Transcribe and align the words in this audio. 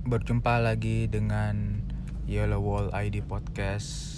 berjumpa 0.00 0.64
lagi 0.64 1.12
dengan 1.12 1.84
Yellow 2.24 2.64
Wall 2.64 2.88
ID 2.88 3.20
Podcast 3.20 4.16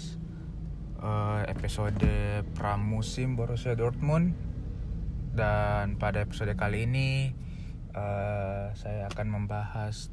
uh, 1.03 1.43
episode 1.51 2.07
pramusim 2.55 3.35
Borussia 3.35 3.75
Dortmund. 3.75 4.39
Dan 5.35 5.99
pada 5.99 6.23
episode 6.23 6.55
kali 6.55 6.87
ini 6.87 7.35
uh, 7.99 8.71
saya 8.79 9.11
akan 9.11 9.27
membahas 9.27 10.13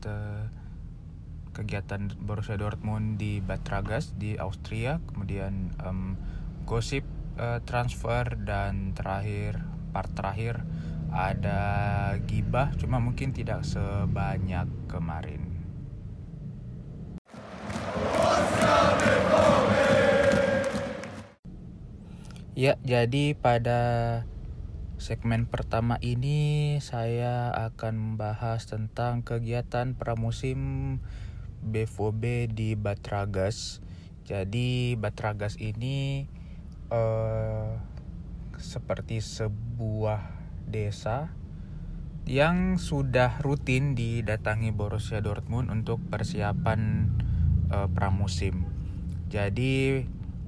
kegiatan 1.54 2.18
Borussia 2.18 2.58
Dortmund 2.58 3.22
di 3.22 3.38
Bad 3.38 3.62
Ragaz 3.70 4.18
di 4.18 4.42
Austria. 4.42 4.98
Kemudian 5.06 5.78
um, 5.86 6.18
gosip 6.66 7.06
uh, 7.38 7.62
transfer 7.70 8.26
dan 8.42 8.98
terakhir 8.98 9.62
part 9.94 10.10
terakhir 10.18 10.66
ada 11.14 11.62
gibah. 12.26 12.74
Cuma 12.74 12.98
mungkin 12.98 13.38
tidak 13.38 13.62
sebanyak 13.70 14.66
kemarin. 14.90 15.49
Ya, 22.60 22.76
jadi 22.84 23.40
pada 23.40 23.80
segmen 25.00 25.48
pertama 25.48 25.96
ini 26.04 26.76
saya 26.84 27.56
akan 27.56 27.96
membahas 27.96 28.68
tentang 28.68 29.24
kegiatan 29.24 29.96
pramusim 29.96 31.00
BVB 31.64 32.52
di 32.52 32.76
Batragas. 32.76 33.80
Jadi 34.28 35.00
Batragas 35.00 35.56
ini 35.56 36.28
uh, 36.92 37.80
seperti 38.60 39.24
sebuah 39.24 40.20
desa 40.68 41.32
yang 42.28 42.76
sudah 42.76 43.40
rutin 43.40 43.96
didatangi 43.96 44.76
Borussia 44.76 45.24
Dortmund 45.24 45.72
untuk 45.72 46.04
persiapan 46.12 47.08
uh, 47.72 47.88
pramusim. 47.88 48.68
Jadi 49.32 50.04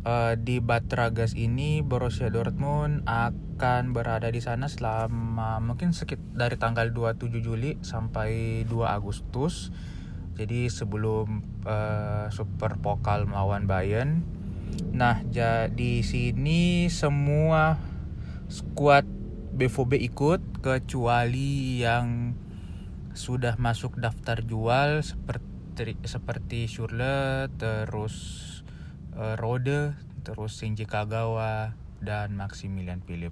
uh, 0.05 0.33
di 0.37 0.57
Batragas 0.61 1.37
ini 1.37 1.85
Borussia 1.85 2.29
Dortmund 2.29 3.05
akan 3.05 3.93
berada 3.93 4.29
di 4.29 4.41
sana 4.41 4.65
selama 4.65 5.61
mungkin 5.61 5.93
sekitar 5.93 6.25
dari 6.37 6.55
tanggal 6.57 6.89
27 6.89 7.41
Juli 7.41 7.77
sampai 7.81 8.63
2 8.65 8.71
Agustus. 8.85 9.69
Jadi 10.39 10.71
sebelum 10.71 11.43
uh, 11.67 12.31
Super 12.33 12.79
Pokal 12.81 13.29
melawan 13.29 13.69
Bayern. 13.69 14.25
Nah, 14.95 15.21
jadi 15.27 16.01
sini 16.01 16.87
semua 16.87 17.75
skuad 18.47 19.03
BVB 19.51 19.99
ikut 20.07 20.63
kecuali 20.63 21.83
yang 21.83 22.33
sudah 23.11 23.59
masuk 23.59 23.99
daftar 23.99 24.39
jual 24.39 25.03
seperti 25.03 25.99
seperti 26.07 26.67
Schürrle, 26.71 27.51
terus 27.59 28.47
uh, 29.21 29.37
Rode, 29.37 29.93
terus 30.25 30.57
Shinji 30.57 30.89
Kagawa 30.89 31.77
dan 32.01 32.33
Maximilian 32.33 33.05
Philip. 33.05 33.31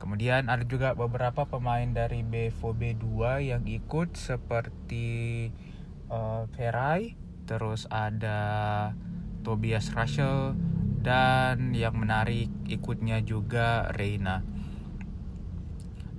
Kemudian 0.00 0.50
ada 0.50 0.64
juga 0.66 0.98
beberapa 0.98 1.46
pemain 1.46 1.86
dari 1.86 2.26
BVB 2.26 2.98
2 2.98 3.52
yang 3.54 3.62
ikut 3.68 4.18
seperti 4.18 5.52
uh, 6.10 6.48
terus 7.46 7.86
ada 7.86 8.40
Tobias 9.46 9.94
Russell 9.94 10.58
dan 11.02 11.70
yang 11.74 11.98
menarik 11.98 12.50
ikutnya 12.66 13.22
juga 13.22 13.94
Reina. 13.94 14.42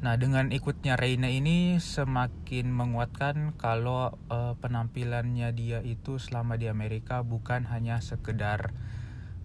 Nah, 0.04 0.20
dengan 0.20 0.52
ikutnya 0.52 1.00
Reina 1.00 1.32
ini 1.32 1.80
semakin 1.80 2.68
menguatkan 2.76 3.56
kalau 3.56 4.12
uh, 4.28 4.52
penampilannya 4.60 5.56
dia 5.56 5.80
itu 5.80 6.20
selama 6.20 6.60
di 6.60 6.68
Amerika 6.68 7.24
bukan 7.24 7.64
hanya 7.72 8.04
sekedar 8.04 8.76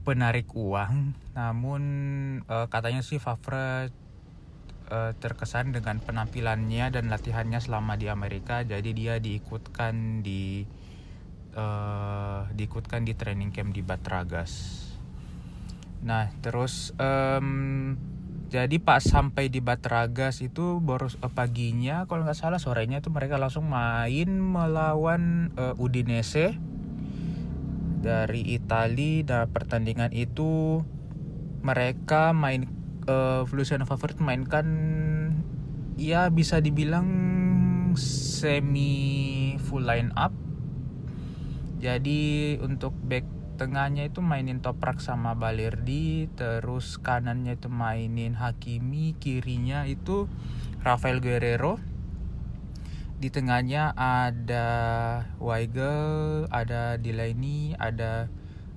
penarik 0.03 0.51
uang, 0.59 1.15
namun 1.39 1.83
uh, 2.51 2.67
katanya 2.67 3.07
sih 3.07 3.23
Favre 3.23 3.95
uh, 4.91 5.15
terkesan 5.15 5.71
dengan 5.71 6.03
penampilannya 6.03 6.91
dan 6.91 7.07
latihannya 7.07 7.63
selama 7.63 7.95
di 7.95 8.11
Amerika, 8.11 8.67
jadi 8.67 8.91
dia 8.91 9.15
diikutkan 9.23 10.27
di 10.27 10.67
uh, 11.55 12.51
diikutkan 12.51 13.07
di 13.07 13.15
training 13.15 13.55
camp 13.55 13.71
di 13.71 13.87
Batragas. 13.87 14.83
Nah, 16.03 16.35
terus 16.43 16.91
um, 16.99 17.95
jadi 18.49 18.81
pas 18.81 19.05
sampai 19.05 19.53
di 19.53 19.61
Batragas 19.61 20.41
itu 20.41 20.81
baru 20.81 21.13
uh, 21.21 21.29
paginya 21.29 22.09
kalau 22.09 22.25
nggak 22.25 22.41
salah 22.41 22.57
sorenya 22.57 23.05
itu 23.05 23.13
mereka 23.13 23.37
langsung 23.37 23.69
main 23.69 24.41
melawan 24.41 25.53
uh, 25.61 25.77
Udinese 25.77 26.57
dari 28.01 28.57
Itali. 28.57 29.21
Dan 29.21 29.53
pertandingan 29.53 30.17
itu 30.17 30.81
mereka 31.61 32.33
main 32.33 32.73
uh, 33.05 33.45
Luciano 33.53 33.85
Favorit 33.85 34.17
mainkan 34.17 34.65
ya 36.01 36.33
bisa 36.33 36.65
dibilang 36.65 37.05
semi 38.01 39.61
full 39.61 39.85
line 39.85 40.09
up. 40.17 40.33
Jadi 41.85 42.57
untuk 42.65 42.97
back 43.05 43.38
tengahnya 43.59 44.07
itu 44.07 44.23
mainin 44.23 44.63
Toprak 44.63 45.03
sama 45.03 45.35
Balerdi 45.35 46.31
terus 46.39 46.97
kanannya 47.03 47.59
itu 47.59 47.67
mainin 47.67 48.39
Hakimi 48.39 49.19
kirinya 49.19 49.85
itu 49.85 50.31
Rafael 50.87 51.19
Guerrero. 51.19 51.83
Di 53.19 53.35
tengahnya 53.35 53.99
ada 53.99 54.71
Weigel 55.43 56.47
ada 56.55 56.95
Delaney 56.97 57.75
ada 57.75 58.31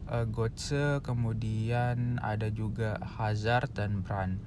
uh, 0.10 0.26
Götze 0.26 1.06
kemudian 1.06 2.18
ada 2.18 2.50
juga 2.50 2.98
Hazard 2.98 3.78
dan 3.78 4.02
Brand 4.02 4.42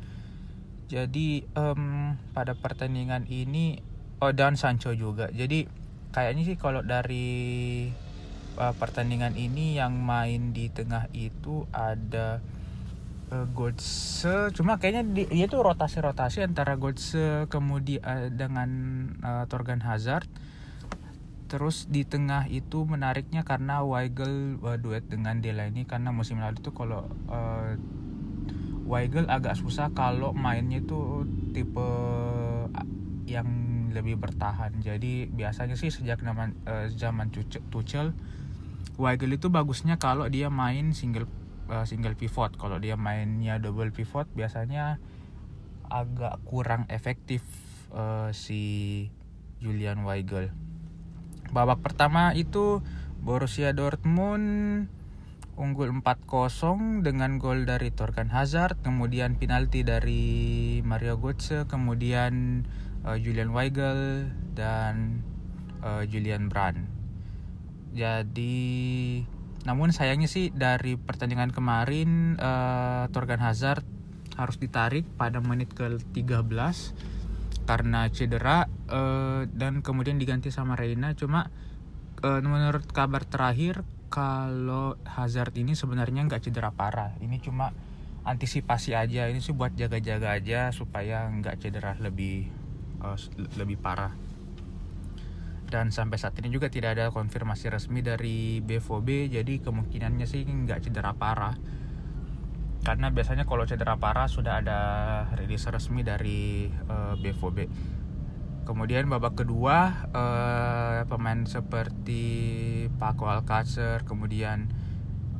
jadi 0.85 1.43
um, 1.57 2.15
pada 2.37 2.53
pertandingan 2.53 3.25
ini 3.27 3.81
oh 4.21 4.33
dan 4.33 4.55
Sancho 4.55 4.93
juga. 4.93 5.33
Jadi 5.33 5.67
kayaknya 6.13 6.43
sih 6.45 6.57
kalau 6.61 6.85
dari 6.85 7.89
uh, 8.59 8.75
pertandingan 8.75 9.35
ini 9.35 9.79
yang 9.79 9.99
main 9.99 10.55
di 10.55 10.71
tengah 10.71 11.11
itu 11.15 11.67
ada 11.75 12.39
uh, 13.31 13.47
Godse 13.51 14.51
cuma 14.55 14.79
kayaknya 14.79 15.27
dia 15.29 15.47
tuh 15.47 15.63
rotasi-rotasi 15.63 16.47
antara 16.47 16.79
Godse 16.79 17.47
kemudian 17.51 18.03
uh, 18.03 18.29
dengan 18.31 18.71
uh, 19.23 19.45
Torgan 19.51 19.83
Hazard. 19.83 20.27
Terus 21.45 21.87
di 21.87 22.03
tengah 22.03 22.51
itu 22.51 22.83
menariknya 22.83 23.47
karena 23.47 23.85
Weigel 23.85 24.59
uh, 24.65 24.81
duet 24.81 25.07
dengan 25.07 25.39
Delaney 25.39 25.87
karena 25.87 26.11
musim 26.11 26.41
lalu 26.43 26.59
itu 26.59 26.73
kalau 26.75 27.07
uh, 27.31 27.79
Weigel 28.85 29.29
agak 29.31 29.57
susah 29.57 29.93
kalau 29.97 30.37
mainnya 30.37 30.83
itu 30.83 31.25
tipe 31.57 31.89
yang 33.25 33.49
lebih 33.95 34.19
bertahan. 34.19 34.83
Jadi 34.83 35.31
biasanya 35.31 35.79
sih 35.79 35.89
sejak 35.89 36.21
zaman 36.21 36.59
uh, 36.67 36.91
zaman 36.93 37.31
Tuchel 37.71 38.13
Weigel 38.95 39.35
itu 39.35 39.51
bagusnya 39.51 39.99
kalau 39.99 40.31
dia 40.31 40.47
main 40.51 40.95
single 40.95 41.27
uh, 41.67 41.83
single 41.83 42.15
pivot. 42.15 42.55
Kalau 42.55 42.79
dia 42.79 42.95
mainnya 42.95 43.59
double 43.59 43.91
pivot 43.91 44.31
biasanya 44.33 45.03
agak 45.91 46.39
kurang 46.47 46.87
efektif 46.87 47.43
uh, 47.91 48.31
si 48.31 49.07
Julian 49.59 50.07
Weigel. 50.07 50.55
Babak 51.51 51.83
pertama 51.83 52.35
itu 52.35 52.83
Borussia 53.23 53.75
Dortmund 53.75 54.87
unggul 55.55 55.87
4-0 56.03 57.07
dengan 57.07 57.39
gol 57.39 57.63
dari 57.63 57.95
Torgan 57.95 58.27
Hazard, 58.35 58.83
kemudian 58.83 59.39
penalti 59.39 59.87
dari 59.87 60.83
Mario 60.83 61.15
Götze, 61.15 61.63
kemudian 61.71 62.67
uh, 63.07 63.15
Julian 63.15 63.55
Weigel 63.55 64.35
dan 64.59 65.23
uh, 65.87 66.03
Julian 66.11 66.51
Brand 66.51 66.94
jadi 67.95 68.67
namun 69.65 69.97
sayangnya 69.97 70.29
sih 70.29 70.53
dari 70.53 71.01
pertandingan 71.01 71.49
kemarin 71.55 72.37
uh, 72.37 73.09
Torgan 73.09 73.41
Hazard 73.41 73.87
harus 74.37 74.61
ditarik 74.61 75.09
pada 75.17 75.41
menit 75.41 75.73
ke-13 75.73 76.77
karena 77.65 78.13
cedera 78.13 78.69
uh, 78.93 79.49
dan 79.49 79.81
kemudian 79.81 80.21
diganti 80.21 80.53
sama 80.53 80.77
Reina. 80.77 81.17
Cuma 81.17 81.49
uh, 82.21 82.41
menurut 82.45 82.85
kabar 82.93 83.25
terakhir 83.25 83.87
kalau 84.13 85.01
Hazard 85.09 85.57
ini 85.57 85.73
sebenarnya 85.73 86.29
nggak 86.29 86.45
cedera 86.45 86.69
parah. 86.69 87.17
Ini 87.25 87.41
cuma 87.41 87.73
antisipasi 88.29 88.93
aja. 88.93 89.33
Ini 89.33 89.41
sih 89.41 89.57
buat 89.57 89.73
jaga-jaga 89.73 90.37
aja 90.37 90.77
supaya 90.77 91.25
nggak 91.33 91.57
cedera 91.65 91.97
lebih 91.97 92.53
uh, 93.01 93.17
lebih 93.57 93.81
parah 93.81 94.24
dan 95.75 95.91
sampai 95.91 96.23
saat 96.23 96.39
ini 96.39 96.55
juga 96.55 96.71
tidak 96.71 96.95
ada 96.95 97.11
konfirmasi 97.11 97.67
resmi 97.67 97.99
dari 97.99 98.63
BVB 98.63 99.35
jadi 99.35 99.59
kemungkinannya 99.59 100.23
sih 100.23 100.47
nggak 100.47 100.87
cedera 100.87 101.11
parah. 101.19 101.59
Karena 102.87 103.11
biasanya 103.11 103.43
kalau 103.43 103.67
cedera 103.67 103.99
parah 103.99 104.31
sudah 104.31 104.63
ada 104.63 104.81
rilis 105.35 105.67
resmi 105.67 106.07
dari 106.07 106.71
uh, 106.87 107.19
BVB 107.19 107.59
kemudian 108.65 109.05
babak 109.13 109.45
kedua 109.45 110.09
uh, 110.17 111.05
pemain 111.05 111.45
seperti 111.45 112.25
Paco 112.97 113.29
Alcacer 113.29 114.09
kemudian 114.09 114.73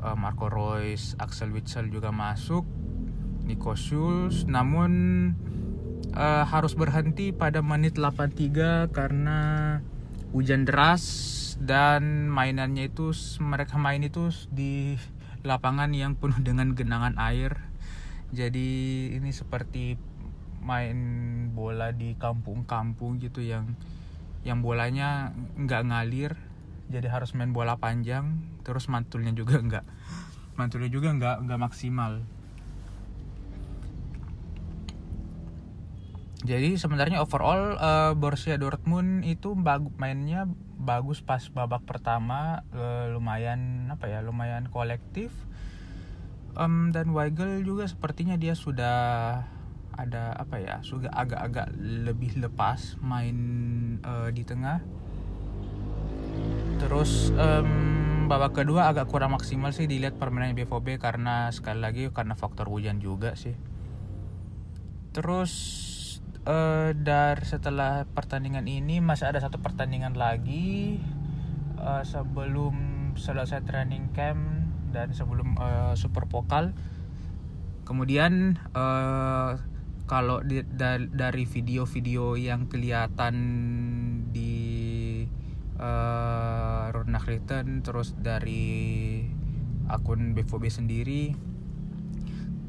uh, 0.05 0.13
Marco 0.13 0.53
Reus 0.53 1.17
Axel 1.17 1.49
Witsel 1.57 1.89
juga 1.89 2.13
masuk 2.13 2.69
Nico 3.45 3.77
Schulz. 3.77 4.45
Namun 4.49 4.93
uh, 6.17 6.45
harus 6.49 6.77
berhenti 6.77 7.33
pada 7.33 7.61
menit 7.61 7.97
83 7.97 8.93
karena 8.93 9.39
hujan 10.35 10.67
deras 10.67 11.55
dan 11.63 12.27
mainannya 12.27 12.91
itu 12.91 13.15
mereka 13.39 13.79
main 13.79 14.03
itu 14.03 14.35
di 14.51 14.99
lapangan 15.47 15.95
yang 15.95 16.19
penuh 16.19 16.43
dengan 16.43 16.75
genangan 16.75 17.15
air. 17.23 17.63
Jadi 18.35 19.15
ini 19.15 19.31
seperti 19.31 19.95
main 20.59 20.99
bola 21.55 21.95
di 21.95 22.19
kampung-kampung 22.19 23.23
gitu 23.23 23.47
yang 23.47 23.79
yang 24.43 24.59
bolanya 24.59 25.31
nggak 25.55 25.83
ngalir. 25.87 26.35
Jadi 26.91 27.07
harus 27.07 27.31
main 27.39 27.55
bola 27.55 27.79
panjang 27.79 28.43
terus 28.67 28.91
mantulnya 28.91 29.31
juga 29.31 29.63
nggak 29.63 29.87
mantulnya 30.59 30.91
juga 30.91 31.15
nggak 31.15 31.37
nggak 31.47 31.61
maksimal 31.61 32.23
jadi 36.45 36.77
sebenarnya 36.77 37.25
overall 37.25 37.81
uh, 37.81 38.13
Borussia 38.13 38.61
Dortmund 38.61 39.25
itu 39.25 39.57
bagus 39.57 39.97
mainnya 39.97 40.45
bagus 40.77 41.25
pas 41.25 41.41
babak 41.49 41.89
pertama 41.89 42.61
uh, 42.77 43.09
lumayan 43.09 43.89
apa 43.89 44.13
ya 44.13 44.21
lumayan 44.21 44.69
kolektif. 44.69 45.33
Um, 46.55 46.93
dan 46.95 47.11
Weigel 47.17 47.65
juga 47.67 47.89
sepertinya 47.89 48.37
dia 48.37 48.53
sudah 48.55 49.43
ada 49.97 50.37
apa 50.37 50.61
ya 50.61 50.85
sudah 50.87 51.11
agak-agak 51.11 51.75
lebih 51.81 52.37
lepas 52.37 53.01
main 53.01 53.37
uh, 54.05 54.29
di 54.29 54.45
tengah. 54.45 54.85
Terus 56.77 57.33
um, 57.41 58.29
babak 58.29 58.61
kedua 58.61 58.93
agak 58.93 59.09
kurang 59.09 59.33
maksimal 59.33 59.73
sih 59.73 59.89
dilihat 59.89 60.21
permainan 60.21 60.53
BVB 60.53 61.01
karena 61.01 61.49
sekali 61.57 61.81
lagi 61.81 62.13
karena 62.13 62.37
faktor 62.37 62.69
hujan 62.69 63.01
juga 63.01 63.33
sih. 63.33 63.57
Terus 65.17 65.53
uh, 66.45 66.91
dari 66.93 67.43
setelah 67.45 68.05
pertandingan 68.09 68.65
ini 68.69 69.01
masih 69.01 69.33
ada 69.33 69.41
satu 69.41 69.61
pertandingan 69.61 70.17
lagi 70.17 71.01
uh, 71.81 72.05
sebelum 72.05 73.13
selesai 73.17 73.65
training 73.65 74.13
camp 74.13 74.41
dan 74.93 75.11
sebelum 75.11 75.59
uh, 75.59 75.93
super 75.99 76.29
pokal. 76.29 76.73
Kemudian 77.85 78.57
uh, 78.73 79.61
kalau 80.05 80.41
di, 80.45 80.65
da, 80.65 81.01
dari 81.01 81.45
video-video 81.45 82.37
yang 82.37 82.69
kelihatan 82.69 83.35
di 84.33 84.65
uh, 85.81 86.93
Ronald 86.93 87.27
Return 87.29 87.81
terus 87.85 88.17
dari 88.17 89.21
akun 89.85 90.33
BVB 90.33 90.65
sendiri 90.73 91.25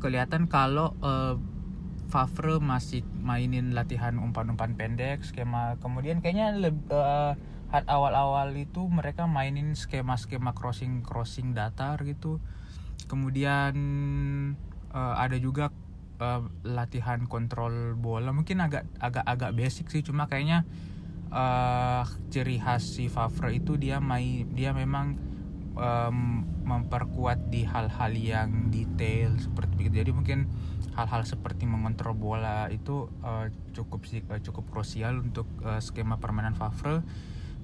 kelihatan 0.03 0.51
kalau 0.51 0.93
uh, 0.99 1.39
Favre 2.05 2.61
masih 2.61 3.01
mainin 3.19 3.73
latihan 3.73 4.15
umpan-umpan 4.21 4.77
pendek 4.77 5.25
skema. 5.25 5.75
Kemudian 5.81 6.21
kayaknya 6.21 6.53
uh, 6.93 7.33
awal-awal 7.71 8.53
itu 8.55 8.85
mereka 8.87 9.25
mainin 9.25 9.73
skema-skema 9.73 10.53
crossing 10.53 11.01
crossing 11.01 11.57
datar 11.57 11.99
gitu. 12.05 12.39
Kemudian 13.09 13.75
uh, 14.93 15.15
ada 15.17 15.35
juga 15.41 15.73
uh, 16.21 16.45
latihan 16.63 17.25
kontrol 17.25 17.97
bola. 17.97 18.31
Mungkin 18.31 18.61
agak 18.61 18.85
agak 19.01 19.25
agak 19.25 19.51
basic 19.57 19.89
sih 19.89 20.05
cuma 20.05 20.29
kayaknya 20.29 20.63
uh, 21.35 22.05
ciri 22.29 22.61
khas 22.61 22.85
si 22.85 23.11
Favre 23.11 23.51
itu 23.57 23.75
dia 23.75 23.99
main 23.99 24.47
dia 24.53 24.71
memang 24.71 25.19
um, 25.75 26.47
memperkuat 26.65 27.53
di 27.53 27.67
hal-hal 27.67 28.11
yang 28.15 28.73
detail 28.73 29.37
seperti 29.37 29.85
itu 29.85 30.01
jadi 30.01 30.11
mungkin 30.11 30.49
hal-hal 30.95 31.27
seperti 31.27 31.67
mengontrol 31.67 32.15
bola 32.15 32.71
itu 32.71 33.11
uh, 33.21 33.51
cukup 33.75 34.07
uh, 34.31 34.39
cukup 34.39 34.65
krusial 34.71 35.19
untuk 35.19 35.45
uh, 35.61 35.83
skema 35.83 36.17
permainan 36.17 36.55
Favre. 36.55 37.03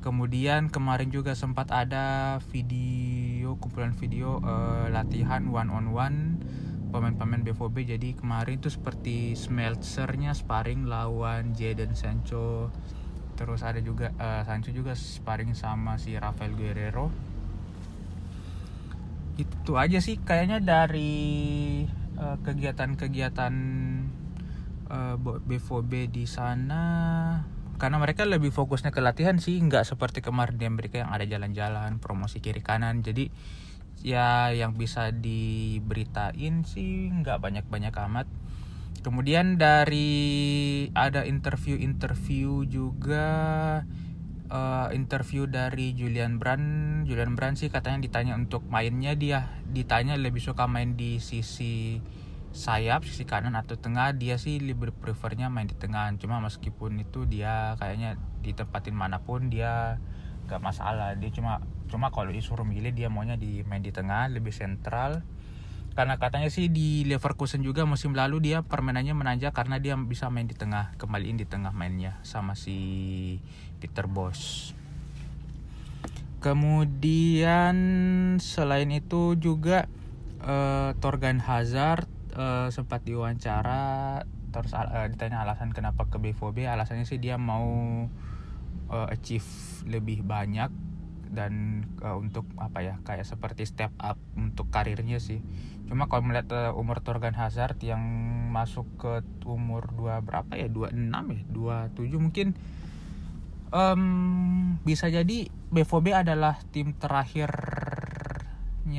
Kemudian 0.04 0.68
kemarin 0.68 1.14
juga 1.14 1.38
sempat 1.38 1.72
ada 1.72 2.38
video 2.52 3.56
kumpulan 3.62 3.96
video 3.96 4.42
uh, 4.44 4.90
latihan 4.92 5.48
one 5.48 5.70
on 5.72 5.94
one 5.96 6.18
pemain-pemain 6.92 7.40
BVB 7.48 7.96
jadi 7.96 8.10
kemarin 8.20 8.60
itu 8.60 8.68
seperti 8.68 9.34
Smeltzernya 9.40 10.36
sparring 10.36 10.92
lawan 10.92 11.56
Jadon 11.56 11.96
Sancho. 11.96 12.68
Terus 13.40 13.64
ada 13.64 13.80
juga 13.80 14.12
uh, 14.20 14.44
Sancho 14.44 14.76
juga 14.76 14.92
sparring 14.92 15.56
sama 15.56 15.96
si 15.96 16.18
Rafael 16.20 16.52
Guerrero. 16.52 17.08
Itu 19.40 19.80
aja 19.80 20.04
sih 20.04 20.20
kayaknya 20.20 20.60
dari 20.60 21.22
Eh, 22.22 22.38
kegiatan-kegiatan 22.46 23.54
uh, 24.94 25.18
BVB 25.18 26.14
di 26.14 26.30
sana. 26.30 26.84
Karena 27.82 27.98
mereka 27.98 28.30
lebih 28.30 28.54
fokusnya 28.54 28.94
ke 28.94 29.02
latihan 29.02 29.42
sih 29.42 29.58
nggak 29.58 29.90
seperti 29.90 30.22
kemarin 30.22 30.54
di 30.54 30.70
Amerika 30.70 31.02
yang 31.02 31.10
ada 31.10 31.26
jalan-jalan 31.26 31.98
promosi 31.98 32.38
kiri 32.38 32.62
kanan. 32.62 33.02
Jadi 33.02 33.34
ya 34.06 34.54
yang 34.54 34.78
bisa 34.78 35.10
diberitain 35.10 36.62
sih 36.62 37.10
nggak 37.10 37.42
banyak-banyak 37.42 37.90
amat. 37.90 38.30
Kemudian 39.02 39.58
dari 39.58 40.14
ada 40.94 41.26
interview-interview 41.26 42.70
juga 42.70 43.82
uh, 44.52 44.88
interview 44.92 45.48
dari 45.48 45.96
Julian 45.96 46.38
Brand. 46.38 47.02
Julian 47.08 47.34
Brand 47.40 47.56
sih 47.56 47.72
katanya 47.72 48.04
ditanya 48.04 48.36
untuk 48.36 48.68
mainnya 48.68 49.16
dia. 49.16 49.48
Ditanya 49.72 50.20
lebih 50.20 50.44
suka 50.44 50.68
main 50.68 51.00
di 51.00 51.18
sisi 51.24 52.04
sayap 52.52 53.08
sisi 53.08 53.24
kanan 53.24 53.56
atau 53.56 53.80
tengah. 53.80 54.12
Dia 54.14 54.36
sih 54.36 54.60
lebih 54.60 54.92
prefernya 54.92 55.48
main 55.48 55.72
di 55.72 55.76
tengah. 55.80 56.12
Cuma 56.20 56.44
meskipun 56.44 57.00
itu 57.00 57.24
dia 57.26 57.80
kayaknya 57.80 58.20
ditempatin 58.44 58.94
mana 58.94 59.24
pun 59.24 59.48
dia 59.48 59.98
gak 60.52 60.60
masalah. 60.60 61.16
Dia 61.16 61.32
cuma 61.32 61.64
cuma 61.88 62.12
kalau 62.12 62.30
disuruh 62.30 62.68
milih 62.68 62.92
dia 62.92 63.08
maunya 63.08 63.40
di 63.40 63.64
main 63.64 63.82
di 63.82 63.96
tengah 63.96 64.28
lebih 64.32 64.52
sentral 64.52 65.24
karena 65.92 66.16
katanya 66.16 66.48
sih 66.48 66.72
di 66.72 67.04
Leverkusen 67.04 67.60
juga 67.60 67.84
musim 67.84 68.16
lalu 68.16 68.40
dia 68.40 68.64
permainannya 68.64 69.12
menanjak 69.12 69.52
karena 69.52 69.76
dia 69.78 70.00
bisa 70.00 70.32
main 70.32 70.48
di 70.48 70.56
tengah 70.56 70.96
kembaliin 70.96 71.36
di 71.36 71.44
tengah 71.44 71.76
mainnya 71.76 72.16
sama 72.24 72.56
si 72.56 73.38
Peter 73.84 74.08
Bosch. 74.08 74.72
Kemudian 76.42 77.76
selain 78.42 78.90
itu 78.90 79.36
juga 79.38 79.86
uh, 80.42 80.96
Torgan 80.98 81.38
Hazard 81.44 82.10
uh, 82.34 82.72
sempat 82.74 83.06
diwawancara 83.06 84.24
terus 84.52 84.74
uh, 84.76 85.08
ditanya 85.08 85.44
alasan 85.44 85.72
kenapa 85.72 86.08
ke 86.08 86.20
BVB 86.20 86.68
alasannya 86.68 87.08
sih 87.08 87.20
dia 87.20 87.40
mau 87.40 87.68
uh, 88.92 89.08
achieve 89.08 89.48
lebih 89.88 90.28
banyak 90.28 90.91
dan 91.32 91.84
uh, 92.04 92.20
untuk 92.20 92.44
apa 92.60 92.84
ya 92.84 93.00
kayak 93.08 93.24
seperti 93.24 93.64
step 93.64 93.92
up 93.98 94.20
untuk 94.36 94.68
karirnya 94.70 95.18
sih. 95.18 95.40
Cuma 95.88 96.08
kalau 96.12 96.28
melihat 96.28 96.52
uh, 96.52 96.72
umur 96.76 97.00
Torgan 97.00 97.36
Hazard 97.36 97.80
yang 97.84 98.04
masuk 98.52 98.86
ke 99.00 99.24
umur 99.48 99.88
dua 99.96 100.20
berapa 100.20 100.56
ya? 100.60 100.68
26 100.68 100.92
ya? 101.10 101.42
27 101.96 102.20
mungkin. 102.20 102.54
Um, 103.72 104.76
bisa 104.84 105.08
jadi 105.08 105.48
BVB 105.72 106.12
adalah 106.12 106.60
tim 106.76 106.92
terakhirnya 106.92 107.48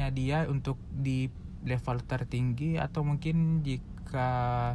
dia 0.09 0.49
untuk 0.49 0.81
di 0.89 1.29
level 1.69 2.01
tertinggi 2.09 2.81
atau 2.81 3.05
mungkin 3.05 3.61
jika 3.61 4.73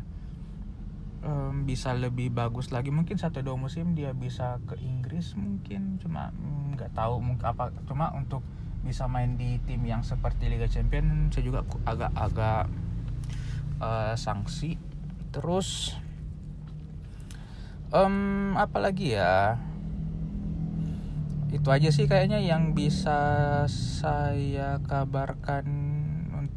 um, 1.28 1.68
bisa 1.68 1.92
lebih 1.92 2.32
bagus 2.32 2.72
lagi. 2.72 2.90
Mungkin 2.90 3.20
satu 3.20 3.44
dua 3.44 3.60
musim 3.60 3.94
dia 3.94 4.16
bisa 4.16 4.64
ke 4.64 4.80
Inggris 4.80 5.36
mungkin. 5.36 6.00
Cuma 6.00 6.32
mm, 6.32 6.80
nggak 6.80 6.96
tahu 6.96 7.20
mungkin 7.20 7.44
apa 7.44 7.76
cuma 7.86 8.16
untuk 8.16 8.42
bisa 8.88 9.04
main 9.12 9.36
di 9.36 9.60
tim 9.68 9.84
yang 9.84 10.00
seperti 10.00 10.48
Liga 10.48 10.72
Champion 10.72 11.28
saya 11.28 11.44
juga 11.44 11.68
agak-agak 11.84 12.72
uh, 13.84 14.16
sanksi 14.16 14.80
terus 15.36 16.00
um, 17.92 18.56
apa 18.56 18.80
lagi 18.80 19.20
ya? 19.20 19.60
Itu 21.52 21.72
aja 21.72 21.92
sih 21.92 22.08
kayaknya 22.08 22.44
yang 22.44 22.76
bisa 22.76 23.64
saya 23.68 24.80
kabarkan 24.84 25.87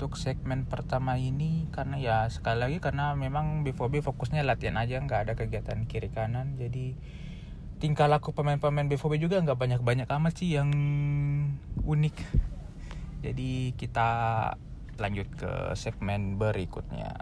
untuk 0.01 0.17
segmen 0.17 0.65
pertama 0.65 1.21
ini 1.21 1.69
karena 1.77 2.01
ya 2.01 2.17
sekali 2.33 2.57
lagi 2.57 2.81
karena 2.81 3.13
memang 3.13 3.69
BVB 3.69 4.01
fokusnya 4.01 4.41
latihan 4.49 4.81
aja 4.81 4.97
nggak 4.97 5.29
ada 5.29 5.33
kegiatan 5.37 5.85
kiri 5.85 6.09
kanan. 6.09 6.57
Jadi 6.57 6.97
tingkah 7.85 8.09
laku 8.09 8.33
pemain-pemain 8.33 8.89
BVB 8.89 9.21
juga 9.21 9.45
nggak 9.45 9.61
banyak-banyak 9.61 10.09
amat 10.09 10.33
sih 10.41 10.57
yang 10.57 10.73
unik. 11.85 12.17
Jadi 13.29 13.77
kita 13.77 14.09
lanjut 14.97 15.29
ke 15.37 15.53
segmen 15.77 16.41
berikutnya. 16.41 17.13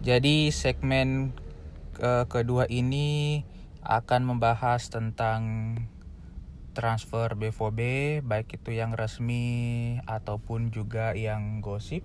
Jadi 0.00 0.48
segmen 0.48 1.36
uh, 2.00 2.24
kedua 2.24 2.64
ini 2.72 3.44
akan 3.84 4.24
membahas 4.24 4.88
tentang 4.88 5.44
transfer 6.74 7.38
BVB 7.38 7.80
baik 8.26 8.60
itu 8.60 8.74
yang 8.74 8.92
resmi 8.92 9.96
ataupun 10.04 10.74
juga 10.74 11.14
yang 11.14 11.62
gosip. 11.62 12.02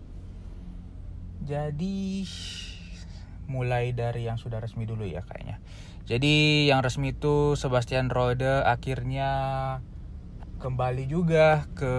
Jadi 1.43 2.23
mulai 3.49 3.91
dari 3.97 4.29
yang 4.29 4.37
sudah 4.37 4.61
resmi 4.61 4.85
dulu 4.85 5.03
ya 5.09 5.25
kayaknya. 5.25 5.57
Jadi 6.05 6.65
yang 6.69 6.85
resmi 6.85 7.17
itu 7.17 7.57
Sebastian 7.57 8.13
Rode 8.13 8.65
akhirnya 8.65 9.29
kembali 10.61 11.09
juga 11.09 11.65
ke 11.73 11.95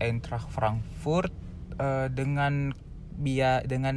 Eintracht 0.00 0.48
Frankfurt 0.48 1.32
uh, 1.76 2.08
dengan 2.08 2.72
biaya 3.16 3.64
dengan 3.64 3.96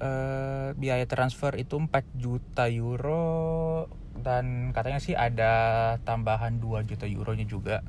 uh, 0.00 0.72
biaya 0.74 1.04
transfer 1.04 1.54
itu 1.60 1.76
4 1.76 1.92
juta 2.16 2.66
euro 2.72 3.86
dan 4.20 4.70
katanya 4.76 5.00
sih 5.02 5.16
ada 5.16 5.52
tambahan 6.04 6.60
2 6.60 6.86
juta 6.86 7.08
euronya 7.08 7.44
juga. 7.48 7.82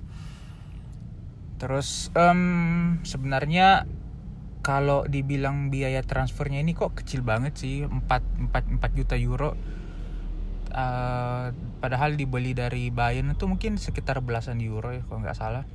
Terus 1.61 2.09
um, 2.17 2.97
sebenarnya 3.05 3.85
kalau 4.61 5.05
dibilang 5.05 5.69
biaya 5.73 6.01
transfernya 6.01 6.61
ini 6.61 6.73
kok 6.73 6.97
kecil 6.97 7.21
banget 7.21 7.57
sih 7.57 7.85
4 7.85 8.05
4 8.49 8.81
4 8.81 8.97
juta 8.97 9.15
euro. 9.17 9.53
Uh, 10.71 11.51
padahal 11.83 12.15
dibeli 12.15 12.55
dari 12.55 12.87
Bayern 12.95 13.35
itu 13.35 13.43
mungkin 13.43 13.75
sekitar 13.75 14.23
belasan 14.23 14.63
euro 14.63 14.95
ya 14.95 15.03
kalau 15.05 15.19
nggak 15.21 15.37
salah. 15.37 15.65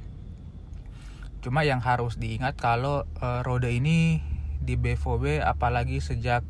Cuma 1.44 1.62
yang 1.62 1.78
harus 1.84 2.18
diingat 2.18 2.58
kalau 2.58 3.04
uh, 3.20 3.44
Rode 3.44 3.70
ini 3.70 4.24
di 4.58 4.74
BVB 4.74 5.44
apalagi 5.44 6.02
sejak 6.02 6.42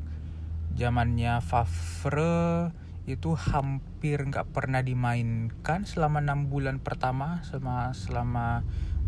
zamannya 0.76 1.44
Favre 1.44 2.70
itu 3.06 3.38
hampir 3.38 4.18
nggak 4.18 4.50
pernah 4.50 4.82
dimainkan 4.82 5.86
selama 5.86 6.18
enam 6.18 6.50
bulan 6.50 6.82
pertama 6.82 7.38
selama 7.46 7.94
selama 7.94 8.46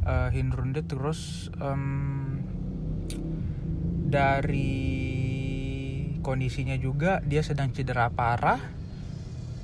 uh, 0.06 0.30
Hinrunde 0.30 0.86
terus 0.86 1.50
um, 1.58 2.38
dari 4.08 4.98
kondisinya 6.22 6.76
juga 6.76 7.20
dia 7.24 7.40
sedang 7.40 7.72
cedera 7.72 8.12
parah. 8.12 8.60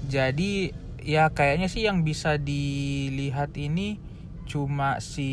Jadi 0.05 0.73
ya 1.05 1.33
kayaknya 1.33 1.69
sih 1.69 1.85
yang 1.85 2.05
bisa 2.05 2.37
dilihat 2.41 3.57
ini 3.57 4.01
cuma 4.45 5.01
si 5.01 5.31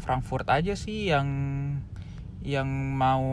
Frankfurt 0.00 0.48
aja 0.48 0.72
sih 0.76 1.12
yang 1.12 1.28
yang 2.42 2.68
mau 2.96 3.24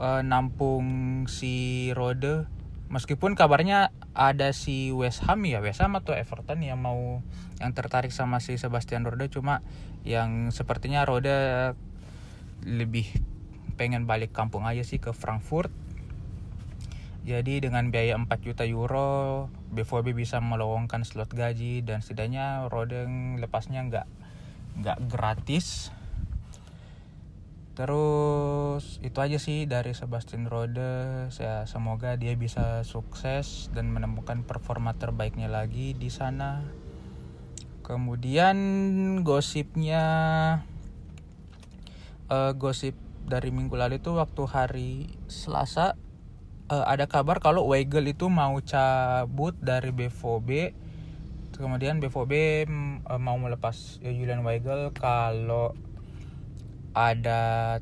uh, 0.00 0.24
nampung 0.24 1.28
si 1.28 1.88
Rode. 1.92 2.48
Meskipun 2.90 3.38
kabarnya 3.38 3.94
ada 4.18 4.50
si 4.50 4.90
West 4.90 5.22
Ham 5.30 5.46
ya 5.46 5.62
West 5.62 5.78
Ham 5.78 5.94
atau 5.94 6.10
Everton 6.10 6.58
yang 6.66 6.82
mau 6.82 7.22
yang 7.62 7.70
tertarik 7.70 8.10
sama 8.10 8.42
si 8.42 8.58
Sebastian 8.58 9.06
Rode. 9.06 9.30
Cuma 9.30 9.62
yang 10.02 10.50
sepertinya 10.50 11.06
Rode 11.06 11.76
lebih 12.66 13.06
pengen 13.78 14.10
balik 14.10 14.34
kampung 14.34 14.66
aja 14.66 14.82
sih 14.82 14.98
ke 14.98 15.14
Frankfurt. 15.14 15.70
Jadi 17.20 17.60
dengan 17.60 17.92
biaya 17.92 18.16
4 18.16 18.26
juta 18.40 18.64
euro 18.64 19.52
BVB 19.70 20.16
bisa 20.16 20.40
melowongkan 20.40 21.04
slot 21.04 21.30
gaji 21.36 21.84
dan 21.84 22.00
setidaknya 22.00 22.66
Rodeng 22.72 23.36
lepasnya 23.36 23.84
nggak 23.86 24.06
nggak 24.80 24.98
gratis 25.04 25.92
terus 27.78 28.98
itu 29.00 29.18
aja 29.18 29.38
sih 29.38 29.64
dari 29.64 29.94
Sebastian 29.94 30.46
Rode. 30.46 31.28
Saya 31.34 31.64
semoga 31.70 32.18
dia 32.18 32.34
bisa 32.34 32.82
sukses 32.82 33.70
dan 33.72 33.90
menemukan 33.90 34.42
performa 34.46 34.94
terbaiknya 34.94 35.46
lagi 35.50 35.94
di 35.94 36.10
sana. 36.12 36.66
Kemudian 37.86 38.56
gosipnya 39.26 40.04
uh, 42.30 42.52
gosip 42.54 42.94
dari 43.26 43.50
minggu 43.50 43.74
lalu 43.74 43.98
itu 43.98 44.14
waktu 44.14 44.42
hari 44.46 44.90
Selasa 45.26 45.98
uh, 46.70 46.84
ada 46.86 47.10
kabar 47.10 47.42
kalau 47.42 47.66
Weigel 47.66 48.06
itu 48.08 48.30
mau 48.30 48.58
cabut 48.62 49.58
dari 49.58 49.90
BVB 49.90 50.50
kemudian 51.60 52.00
BVB 52.00 52.32
uh, 52.32 53.14
eh, 53.14 53.20
mau 53.20 53.36
melepas 53.36 54.00
Julian 54.00 54.40
Weigel 54.46 54.94
kalau 54.96 55.76
ada 56.94 57.78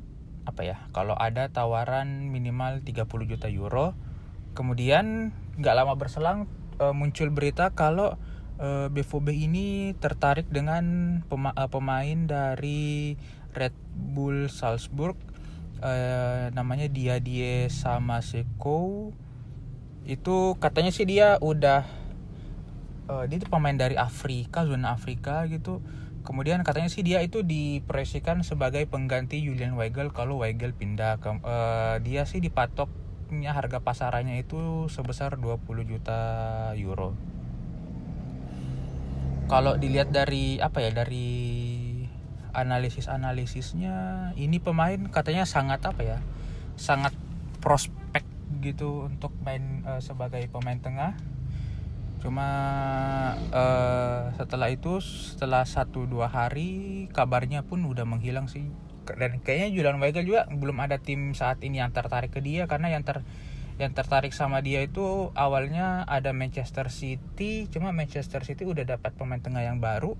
apa 0.49 0.63
ya 0.65 0.77
kalau 0.97 1.13
ada 1.13 1.53
tawaran 1.53 2.33
minimal 2.33 2.81
30 2.81 3.05
juta 3.29 3.49
euro 3.53 3.93
kemudian 4.57 5.37
nggak 5.61 5.77
lama 5.77 5.95
berselang 5.95 6.49
uh, 6.81 6.95
muncul 6.97 7.29
berita 7.29 7.75
kalau 7.75 8.17
uh, 8.59 8.89
BVB 8.89 9.29
ini 9.35 9.67
tertarik 9.99 10.49
dengan 10.49 11.19
uh, 11.29 11.69
pemain 11.69 12.19
dari 12.27 13.19
Red 13.53 13.75
Bull 13.93 14.49
Salzburg 14.49 15.19
namanya 16.59 16.91
dia 16.91 17.23
Die 17.23 17.71
Samaseko. 17.71 19.15
Itu 20.11 20.59
katanya 20.59 20.91
sih 20.91 21.07
dia 21.07 21.39
udah 21.39 21.87
dia 23.31 23.37
itu 23.39 23.47
pemain 23.47 23.79
dari 23.79 23.95
Afrika 23.95 24.67
zona 24.67 24.91
Afrika 24.99 25.47
gitu 25.47 25.79
kemudian 26.29 26.61
katanya 26.61 26.93
sih 26.93 27.01
dia 27.01 27.25
itu 27.25 27.41
dipresikan 27.41 28.45
sebagai 28.45 28.85
pengganti 28.85 29.41
Julian 29.41 29.81
Weigel 29.81 30.13
kalau 30.13 30.45
Weigel 30.45 30.77
pindah 30.77 31.17
ke 31.25 31.41
uh, 31.41 31.97
dia 32.05 32.29
sih 32.29 32.45
dipatoknya 32.45 33.57
harga 33.57 33.81
pasarannya 33.81 34.37
itu 34.37 34.93
sebesar 34.93 35.41
20 35.41 35.65
juta 35.89 36.21
euro. 36.77 37.17
Kalau 39.49 39.81
dilihat 39.81 40.13
dari 40.13 40.61
apa 40.61 40.85
ya 40.85 40.93
dari 40.93 41.33
analisis 42.53 43.09
analisisnya 43.09 44.31
ini 44.37 44.61
pemain 44.61 45.09
katanya 45.09 45.49
sangat 45.49 45.81
apa 45.89 46.05
ya 46.05 46.19
sangat 46.77 47.17
prospek 47.65 48.29
gitu 48.61 49.09
untuk 49.09 49.33
main 49.41 49.81
uh, 49.89 50.05
sebagai 50.05 50.45
pemain 50.53 50.77
tengah 50.77 51.17
cuma 52.19 52.49
uh, 53.55 54.35
setelah 54.35 54.69
itu 54.75 54.99
setelah 55.03 55.63
satu 55.63 56.05
dua 56.05 56.27
hari 56.27 57.07
kabarnya 57.15 57.63
pun 57.63 57.87
udah 57.87 58.05
menghilang 58.05 58.51
sih. 58.51 58.69
Dan 59.09 59.41
kayaknya 59.41 59.73
Julian 59.73 59.99
Weigel 60.03 60.29
juga 60.29 60.45
belum 60.51 60.85
ada 60.85 61.01
tim 61.01 61.33
saat 61.33 61.65
ini 61.65 61.81
yang 61.81 61.95
tertarik 61.95 62.35
ke 62.35 62.45
dia 62.45 62.69
karena 62.69 62.93
yang 62.93 63.07
ter 63.07 63.25
yang 63.79 63.95
tertarik 63.95 64.35
sama 64.35 64.59
dia 64.59 64.83
itu 64.83 65.31
awalnya 65.39 66.03
ada 66.11 66.35
Manchester 66.35 66.91
City 66.91 67.71
cuma 67.71 67.95
Manchester 67.95 68.43
City 68.43 68.67
udah 68.67 68.83
dapat 68.83 69.15
pemain 69.15 69.39
tengah 69.39 69.63
yang 69.63 69.79
baru. 69.79 70.19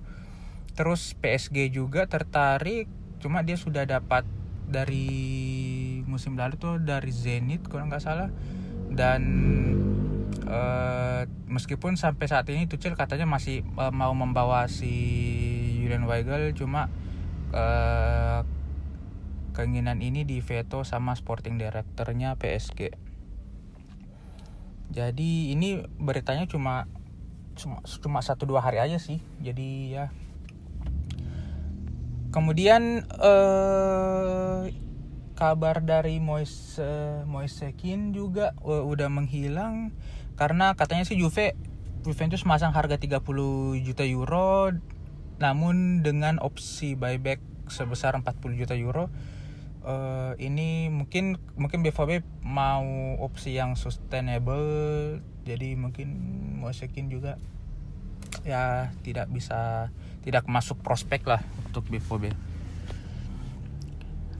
Terus 0.79 1.11
PSG 1.19 1.75
juga 1.75 2.07
tertarik 2.07 2.87
cuma 3.19 3.43
dia 3.43 3.59
sudah 3.59 3.83
dapat 3.83 4.23
dari 4.69 5.11
musim 6.07 6.39
lalu 6.39 6.55
tuh 6.55 6.79
dari 6.79 7.11
Zenit 7.11 7.67
kalau 7.67 7.91
nggak 7.91 7.99
salah. 7.99 8.31
Dan 8.89 9.21
uh, 10.47 11.25
meskipun 11.49 11.95
sampai 11.95 12.25
saat 12.29 12.47
ini 12.49 12.65
Tuchel 12.69 12.97
katanya 12.97 13.25
masih 13.25 13.65
uh, 13.75 13.93
mau 13.93 14.11
membawa 14.13 14.69
si 14.69 14.93
Julian 15.81 16.05
Weigel 16.05 16.53
cuma 16.53 16.87
uh, 17.55 18.45
keinginan 19.53 19.99
ini 19.99 20.23
diveto 20.23 20.85
sama 20.87 21.17
sporting 21.17 21.59
directornya 21.59 22.37
PSG 22.39 23.09
jadi 24.89 25.53
ini 25.53 25.85
beritanya 26.01 26.49
cuma 26.49 26.89
cuma 27.53 27.77
cuma 27.85 28.19
satu 28.25 28.49
dua 28.49 28.65
hari 28.65 28.81
aja 28.81 28.97
sih. 28.97 29.21
Jadi 29.37 29.93
ya. 29.93 30.09
Kemudian 32.29 33.05
uh, 33.17 34.65
kabar 35.33 35.81
dari 35.81 36.21
Moise 36.21 36.77
Moisekin 37.25 38.13
juga 38.13 38.53
uh, 38.61 38.85
udah 38.85 39.09
menghilang 39.09 39.93
karena 40.39 40.71
katanya 40.79 41.03
sih 41.03 41.19
Juve 41.19 41.59
Juventus 42.07 42.47
masang 42.47 42.71
harga 42.71 42.95
30 42.95 43.19
juta 43.83 44.07
euro 44.07 44.71
namun 45.35 45.99
dengan 45.99 46.39
opsi 46.39 46.95
buyback 46.95 47.43
sebesar 47.67 48.15
40 48.15 48.55
juta 48.55 48.71
euro 48.79 49.11
uh, 49.83 50.39
ini 50.39 50.87
mungkin 50.87 51.35
mungkin 51.59 51.83
BVB 51.83 52.23
mau 52.39 53.19
opsi 53.19 53.59
yang 53.59 53.75
sustainable 53.75 55.19
jadi 55.43 55.75
mungkin 55.75 56.07
Moisekin 56.63 57.11
juga 57.11 57.35
ya 58.47 58.95
tidak 59.03 59.27
bisa 59.27 59.91
tidak 60.23 60.47
masuk 60.47 60.79
prospek 60.79 61.27
lah 61.27 61.43
untuk 61.67 61.83
BVB 61.91 62.31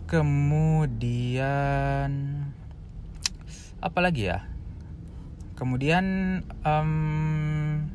kemudian 0.08 1.52
apa 3.80 4.00
lagi 4.00 4.32
ya 4.32 4.48
kemudian 5.60 6.06
um, 6.64 7.92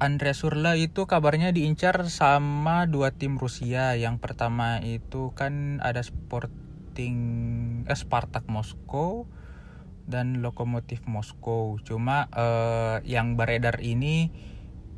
Andre 0.00 0.32
Surla 0.32 0.74
itu 0.80 1.04
kabarnya 1.04 1.52
diincar 1.52 2.08
sama 2.08 2.88
dua 2.88 3.12
tim 3.12 3.36
Rusia 3.36 3.94
yang 3.94 4.18
pertama 4.18 4.80
itu 4.80 5.30
kan 5.36 5.78
ada 5.84 6.00
Sport 6.02 6.50
Sporting 6.92 7.16
eh, 7.88 7.96
Spartak 7.96 8.44
Moskow 8.52 9.24
dan 10.04 10.44
Lokomotif 10.44 11.08
Moskow. 11.08 11.80
Cuma 11.80 12.28
uh, 12.36 13.00
yang 13.08 13.40
beredar 13.40 13.80
ini 13.80 14.28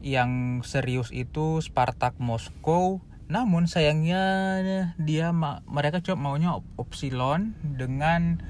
yang 0.02 0.58
serius 0.66 1.14
itu 1.14 1.62
Spartak 1.62 2.18
Moskow. 2.18 2.98
Namun 3.30 3.70
sayangnya 3.70 4.26
dia 4.98 5.30
mereka 5.70 6.02
cuma 6.02 6.34
maunya 6.34 6.58
opsi 6.74 7.14
loan 7.14 7.54
dengan 7.62 8.42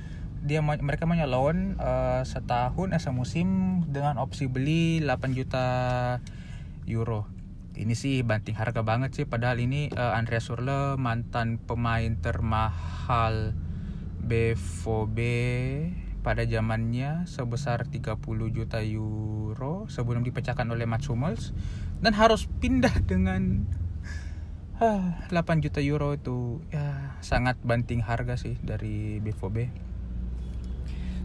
dia 0.44 0.60
mereka 0.60 1.08
maunya 1.08 1.24
loan 1.24 1.80
uh, 1.80 2.20
setahun 2.20 2.92
eh 2.92 3.00
semusim 3.00 3.80
dengan 3.88 4.20
opsi 4.20 4.44
beli 4.44 5.00
8 5.00 5.32
juta 5.32 5.66
euro. 6.84 7.24
Ini 7.74 7.96
sih 7.96 8.20
banting 8.22 8.54
harga 8.54 8.84
banget 8.84 9.16
sih 9.16 9.24
padahal 9.24 9.56
ini 9.58 9.88
uh, 9.96 10.12
Andreas 10.12 10.46
Surle 10.46 11.00
mantan 11.00 11.56
pemain 11.56 12.12
termahal 12.20 13.56
BVB 14.20 15.18
pada 16.20 16.44
zamannya 16.44 17.24
sebesar 17.24 17.88
30 17.88 18.20
juta 18.52 18.84
euro 18.84 19.88
sebelum 19.88 20.24
dipecahkan 20.28 20.68
oleh 20.68 20.84
Mats 20.84 21.08
Hummels 21.08 21.56
dan 22.04 22.12
harus 22.12 22.44
pindah 22.60 22.92
dengan 23.04 23.64
uh, 24.76 25.24
8 25.32 25.64
juta 25.64 25.80
euro 25.80 26.12
itu 26.12 26.60
ya 26.68 27.16
sangat 27.24 27.56
banting 27.64 28.04
harga 28.04 28.36
sih 28.36 28.60
dari 28.60 29.24
BVB. 29.24 29.93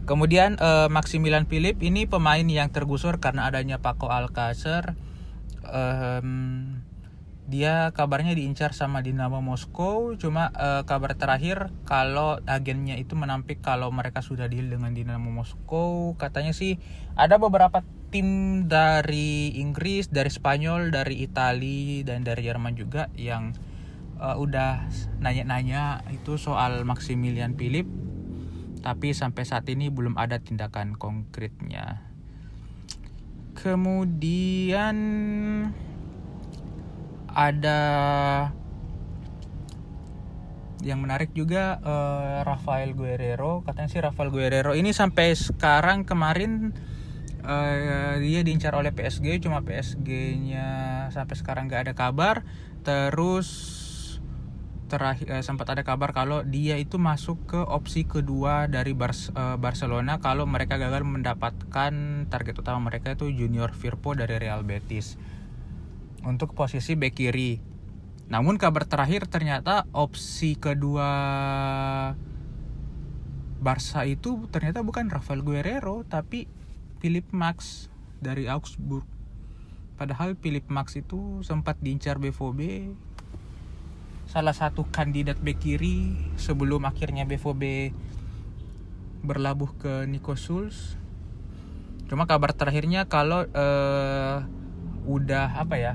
Kemudian 0.08 0.58
uh, 0.58 0.88
Maximilian 0.92 1.46
Philip 1.46 1.78
ini 1.80 2.04
pemain 2.08 2.42
yang 2.42 2.72
tergusur 2.72 3.18
karena 3.22 3.46
adanya 3.46 3.78
Paco 3.78 4.08
Alcacer. 4.10 4.96
Um, 5.66 6.82
dia 7.50 7.90
kabarnya 7.90 8.38
diincar 8.38 8.70
sama 8.70 9.02
Dinamo 9.02 9.42
Moskow 9.42 10.14
cuma 10.14 10.54
uh, 10.54 10.86
kabar 10.86 11.18
terakhir 11.18 11.74
kalau 11.82 12.38
agennya 12.46 12.94
itu 12.94 13.18
menampik 13.18 13.58
kalau 13.58 13.90
mereka 13.90 14.22
sudah 14.22 14.46
deal 14.46 14.70
dengan 14.70 14.94
Dinamo 14.94 15.34
Moskow 15.34 16.14
katanya 16.14 16.54
sih 16.54 16.78
ada 17.18 17.42
beberapa 17.42 17.82
tim 18.14 18.62
dari 18.70 19.58
Inggris 19.58 20.14
dari 20.14 20.30
Spanyol 20.30 20.94
dari 20.94 21.26
Italia 21.26 22.06
dan 22.06 22.22
dari 22.22 22.46
Jerman 22.46 22.78
juga 22.78 23.10
yang 23.18 23.50
uh, 24.22 24.38
udah 24.38 24.86
nanya-nanya 25.18 26.06
itu 26.14 26.38
soal 26.38 26.86
Maximilian 26.86 27.58
Philip 27.58 27.88
tapi 28.80 29.12
sampai 29.12 29.44
saat 29.44 29.68
ini 29.68 29.92
belum 29.92 30.16
ada 30.16 30.40
tindakan 30.40 30.96
konkretnya. 30.96 32.04
Kemudian 33.56 34.96
ada 37.30 37.80
yang 40.80 41.04
menarik 41.04 41.36
juga 41.36 41.76
uh, 41.84 42.40
Rafael 42.42 42.96
Guerrero. 42.96 43.60
Katanya 43.64 43.88
sih 43.92 44.00
Rafael 44.00 44.32
Guerrero 44.32 44.72
ini 44.72 44.96
sampai 44.96 45.36
sekarang 45.36 46.08
kemarin 46.08 46.72
uh, 47.44 48.16
dia 48.16 48.40
diincar 48.40 48.72
oleh 48.72 48.92
PSG 48.92 49.44
cuma 49.44 49.60
PSG-nya 49.60 50.68
sampai 51.12 51.36
sekarang 51.36 51.68
nggak 51.68 51.90
ada 51.90 51.94
kabar. 51.94 52.42
Terus 52.80 53.79
terakhir 54.90 55.30
uh, 55.30 55.38
sempat 55.46 55.70
ada 55.70 55.86
kabar 55.86 56.10
kalau 56.10 56.42
dia 56.42 56.74
itu 56.74 56.98
masuk 56.98 57.38
ke 57.46 57.60
opsi 57.62 58.02
kedua 58.02 58.66
dari 58.66 58.90
Bar 58.90 59.14
uh, 59.14 59.54
Barcelona 59.54 60.18
kalau 60.18 60.50
mereka 60.50 60.82
gagal 60.82 61.06
mendapatkan 61.06 62.26
target 62.26 62.54
utama 62.58 62.82
mereka 62.82 63.14
itu 63.14 63.30
Junior 63.30 63.70
Firpo 63.70 64.18
dari 64.18 64.34
Real 64.42 64.66
Betis 64.66 65.14
untuk 66.26 66.52
posisi 66.58 66.98
bek 66.98 67.14
kiri. 67.14 67.62
Namun 68.30 68.58
kabar 68.58 68.86
terakhir 68.86 69.30
ternyata 69.30 69.86
opsi 69.94 70.58
kedua 70.58 71.08
Barca 73.60 74.08
itu 74.08 74.48
ternyata 74.48 74.80
bukan 74.80 75.06
Rafael 75.12 75.44
Guerrero 75.44 76.02
tapi 76.08 76.50
Philip 76.98 77.28
Max 77.30 77.88
dari 78.18 78.48
Augsburg. 78.48 79.04
Padahal 80.00 80.32
Philip 80.40 80.64
Max 80.72 80.96
itu 80.96 81.44
sempat 81.44 81.76
diincar 81.84 82.16
BVB 82.16 82.92
salah 84.30 84.54
satu 84.54 84.86
kandidat 84.94 85.42
bek 85.42 85.58
kiri 85.58 86.14
sebelum 86.38 86.86
akhirnya 86.86 87.26
BVB 87.26 87.90
berlabuh 89.26 89.74
ke 89.74 90.06
Nico 90.06 90.38
Schulz. 90.38 90.94
Cuma 92.06 92.30
kabar 92.30 92.54
terakhirnya 92.54 93.10
kalau 93.10 93.42
uh, 93.50 94.46
udah 95.10 95.58
apa 95.58 95.76
ya 95.82 95.94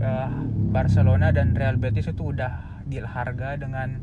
uh, 0.00 0.30
Barcelona 0.72 1.36
dan 1.36 1.52
Real 1.52 1.76
Betis 1.76 2.08
itu 2.08 2.32
udah 2.32 2.82
deal 2.88 3.04
harga 3.04 3.60
dengan 3.60 4.00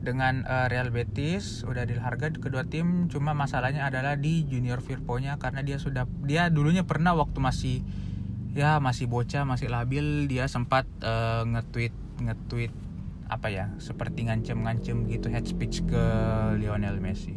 dengan 0.00 0.46
uh, 0.46 0.72
Real 0.72 0.88
Betis 0.88 1.66
udah 1.68 1.84
deal 1.84 2.00
harga 2.00 2.32
kedua 2.32 2.64
tim 2.64 3.12
cuma 3.12 3.36
masalahnya 3.36 3.90
adalah 3.90 4.14
di 4.14 4.46
Junior 4.46 4.80
Firpo-nya 4.80 5.36
karena 5.36 5.60
dia 5.66 5.76
sudah 5.82 6.06
dia 6.24 6.48
dulunya 6.48 6.86
pernah 6.86 7.12
waktu 7.12 7.38
masih 7.42 7.76
ya 8.56 8.80
masih 8.80 9.10
bocah 9.10 9.44
masih 9.44 9.68
labil 9.68 10.30
dia 10.30 10.48
sempat 10.48 10.88
uh, 11.04 11.44
nge-tweet 11.44 12.05
nge-tweet 12.20 12.72
apa 13.26 13.50
ya 13.50 13.74
seperti 13.82 14.30
ngancem-ngancem 14.30 15.10
gitu 15.10 15.26
head 15.28 15.46
speech 15.46 15.82
ke 15.86 16.02
Lionel 16.58 17.02
Messi. 17.02 17.34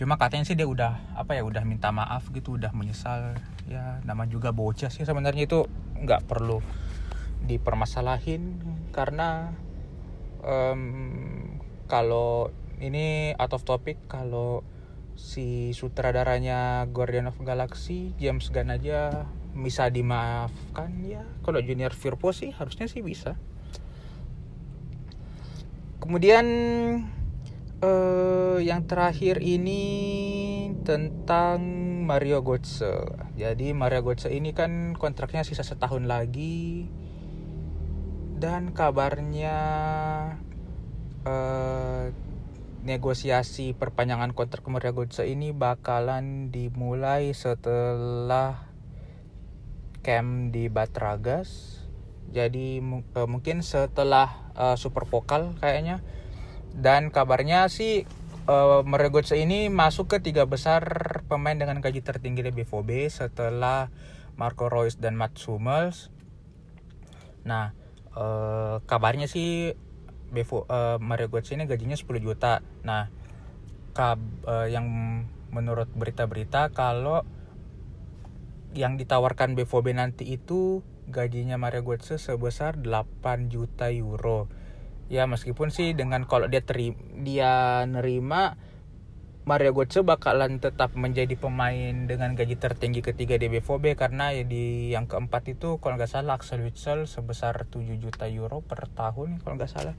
Cuma 0.00 0.16
katanya 0.16 0.48
sih 0.48 0.56
dia 0.56 0.64
udah 0.64 1.12
apa 1.12 1.36
ya 1.36 1.44
udah 1.44 1.60
minta 1.68 1.92
maaf 1.92 2.32
gitu 2.32 2.56
udah 2.56 2.72
menyesal. 2.72 3.36
Ya 3.68 4.00
nama 4.08 4.24
juga 4.24 4.50
bocah 4.50 4.88
sih 4.88 5.04
sebenarnya 5.04 5.44
itu 5.44 5.68
nggak 6.00 6.24
perlu 6.24 6.64
dipermasalahin 7.44 8.60
karena 8.92 9.52
um, 10.40 11.60
kalau 11.88 12.48
ini 12.80 13.36
out 13.36 13.52
of 13.52 13.64
topic 13.68 14.00
kalau 14.08 14.64
si 15.20 15.76
sutradaranya 15.76 16.88
Guardian 16.88 17.28
of 17.28 17.36
Galaxy 17.44 18.16
James 18.16 18.48
Gunn 18.48 18.72
aja 18.72 19.28
bisa 19.54 19.90
dimaafkan 19.90 21.02
ya? 21.02 21.26
Kalau 21.42 21.60
Junior 21.60 21.92
Firpo 21.92 22.30
sih 22.30 22.54
harusnya 22.54 22.86
sih 22.86 23.02
bisa. 23.02 23.34
Kemudian 26.00 26.46
uh, 27.84 28.56
yang 28.62 28.88
terakhir 28.88 29.44
ini 29.44 29.82
tentang 30.82 31.60
Mario 32.08 32.40
Götze. 32.40 33.04
Jadi 33.36 33.76
Mario 33.76 34.00
Götze 34.02 34.32
ini 34.32 34.56
kan 34.56 34.96
kontraknya 34.96 35.44
sisa 35.44 35.62
setahun 35.62 36.08
lagi. 36.08 36.88
Dan 38.40 38.72
kabarnya 38.72 39.58
uh, 41.28 42.08
negosiasi 42.80 43.76
perpanjangan 43.76 44.32
kontrak 44.32 44.64
Mario 44.72 44.96
Götze 44.96 45.28
ini 45.28 45.52
bakalan 45.52 46.48
dimulai 46.48 47.36
setelah 47.36 48.69
camp 50.00 50.52
di 50.52 50.68
Batragas. 50.68 51.80
Jadi 52.30 52.78
uh, 53.16 53.28
mungkin 53.28 53.60
setelah 53.64 54.52
uh, 54.54 54.76
Super 54.78 55.06
Pokal 55.08 55.58
kayaknya 55.58 56.04
dan 56.70 57.10
kabarnya 57.10 57.66
sih 57.66 58.06
uh, 58.46 58.86
Mario 58.86 59.10
ini 59.34 59.66
masuk 59.66 60.06
ke 60.14 60.18
tiga 60.22 60.46
besar 60.46 60.82
pemain 61.26 61.58
dengan 61.58 61.82
gaji 61.82 62.02
tertinggi 62.02 62.46
di 62.46 62.52
BVB 62.54 63.10
setelah 63.10 63.90
Marco 64.38 64.70
Reus 64.70 64.96
dan 64.96 65.18
Mats 65.18 65.44
Hummels. 65.44 66.08
Nah, 67.44 67.74
uh, 68.14 68.80
kabarnya 68.86 69.26
sih 69.26 69.74
Bevo, 70.30 70.62
uh, 70.70 71.02
Götze 71.02 71.58
ini 71.58 71.66
gajinya 71.66 71.98
10 71.98 72.22
juta. 72.22 72.62
Nah, 72.86 73.10
kab, 73.90 74.22
uh, 74.46 74.70
yang 74.70 74.86
menurut 75.50 75.90
berita-berita 75.90 76.70
kalau 76.70 77.26
yang 78.74 78.94
ditawarkan 78.98 79.58
BVB 79.58 79.98
nanti 79.98 80.38
itu 80.38 80.86
gajinya 81.10 81.58
Mario 81.58 81.82
Götze 81.82 82.22
sebesar 82.22 82.78
8 82.78 83.50
juta 83.50 83.90
euro 83.90 84.46
ya 85.10 85.26
meskipun 85.26 85.74
sih 85.74 85.90
dengan 85.98 86.22
kalau 86.22 86.46
dia 86.46 86.62
teri 86.62 86.94
dia 87.18 87.82
nerima 87.82 88.54
Mario 89.42 89.74
Götze 89.74 90.06
bakalan 90.06 90.62
tetap 90.62 90.94
menjadi 90.94 91.34
pemain 91.34 92.06
dengan 92.06 92.38
gaji 92.38 92.54
tertinggi 92.54 93.02
ketiga 93.02 93.34
di 93.34 93.50
BVB 93.50 93.98
karena 93.98 94.30
ya 94.30 94.46
di 94.46 94.94
yang 94.94 95.10
keempat 95.10 95.50
itu 95.50 95.82
kalau 95.82 95.98
nggak 95.98 96.12
salah 96.12 96.38
Axel 96.38 96.62
Witsel 96.62 97.10
sebesar 97.10 97.66
7 97.66 97.82
juta 97.98 98.30
euro 98.30 98.62
per 98.62 98.86
tahun 98.92 99.42
kalau 99.42 99.58
nggak 99.58 99.72
salah. 99.72 99.98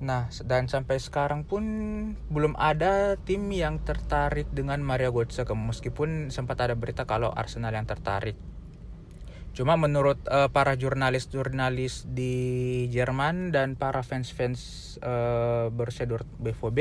Nah, 0.00 0.32
dan 0.48 0.64
sampai 0.64 0.96
sekarang 0.96 1.44
pun 1.44 1.64
belum 2.32 2.56
ada 2.56 3.20
tim 3.20 3.52
yang 3.52 3.84
tertarik 3.84 4.48
dengan 4.48 4.80
Mario 4.80 5.12
Götze 5.12 5.44
meskipun 5.44 6.32
sempat 6.32 6.56
ada 6.64 6.72
berita 6.72 7.04
kalau 7.04 7.28
Arsenal 7.28 7.76
yang 7.76 7.84
tertarik. 7.84 8.34
Cuma 9.52 9.76
menurut 9.76 10.16
uh, 10.30 10.48
para 10.48 10.72
jurnalis-jurnalis 10.72 12.08
di 12.08 12.32
Jerman 12.88 13.52
dan 13.52 13.76
para 13.76 14.00
fans-fans 14.00 14.96
uh, 15.04 15.68
Borussia 15.68 16.08
BVB 16.40 16.78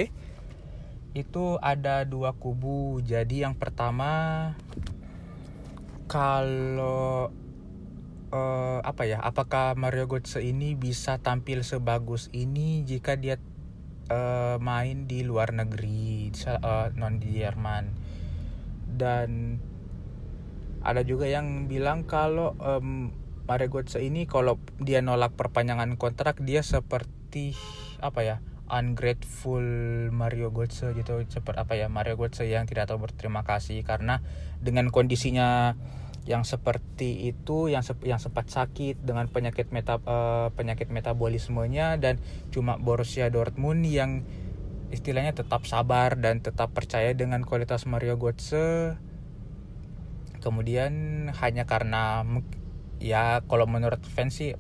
itu 1.11 1.45
ada 1.59 2.07
dua 2.07 2.37
kubu. 2.37 3.03
Jadi 3.03 3.43
yang 3.43 3.57
pertama 3.57 4.53
kalau 6.07 7.33
uh, 8.33 8.79
apa 8.81 9.05
ya 9.05 9.17
apakah 9.21 9.73
Mario 9.77 10.05
Götze 10.05 10.41
ini 10.41 10.73
bisa 10.73 11.21
tampil 11.21 11.61
sebagus 11.65 12.29
ini 12.33 12.85
jika 12.85 13.17
dia 13.17 13.37
uh, 14.09 14.57
main 14.61 15.05
di 15.05 15.25
luar 15.25 15.53
negeri 15.53 16.29
uh, 16.45 16.93
non 16.93 17.17
di 17.21 17.41
Jerman? 17.41 17.85
Dan 18.89 19.59
ada 20.81 21.01
juga 21.03 21.27
yang 21.27 21.67
bilang 21.67 22.07
kalau 22.07 22.55
um, 22.57 23.11
Mario 23.49 23.69
Götze 23.73 23.99
ini 23.99 24.29
kalau 24.29 24.61
dia 24.77 25.01
nolak 25.01 25.33
perpanjangan 25.33 25.97
kontrak 25.97 26.39
dia 26.45 26.61
seperti 26.61 27.57
apa 27.99 28.21
ya 28.21 28.37
ungrateful 28.69 29.65
Mario 30.13 30.53
Götze 30.53 30.93
gitu 30.93 31.25
seperti 31.25 31.57
apa 31.57 31.73
ya 31.73 31.89
Mario 31.89 32.15
Götze 32.15 32.45
yang 32.45 32.69
tidak 32.69 32.93
tahu 32.93 33.09
berterima 33.09 33.41
kasih 33.41 33.81
karena 33.81 34.21
dengan 34.61 34.93
kondisinya 34.93 35.73
yang 36.27 36.43
seperti 36.43 37.31
itu 37.31 37.71
yang 37.71 37.83
sep 37.85 38.01
yang 38.03 38.19
sempat 38.19 38.51
sakit 38.51 39.01
dengan 39.01 39.31
penyakit 39.31 39.71
meta 39.71 39.97
uh, 40.03 40.51
penyakit 40.53 40.91
metabolismenya 40.91 41.95
dan 41.97 42.19
cuma 42.51 42.75
Borussia 42.75 43.31
Dortmund 43.31 43.87
yang 43.87 44.27
istilahnya 44.89 45.37
tetap 45.37 45.69
sabar 45.69 46.17
dan 46.17 46.41
tetap 46.41 46.73
percaya 46.73 47.13
dengan 47.13 47.45
kualitas 47.45 47.85
Mario 47.85 48.17
Götze. 48.17 48.97
Kemudian 50.39 50.93
hanya 51.35 51.67
karena 51.67 52.23
ya 52.99 53.43
kalau 53.47 53.67
menurut 53.67 53.99
fans 54.03 54.39
sih 54.39 54.55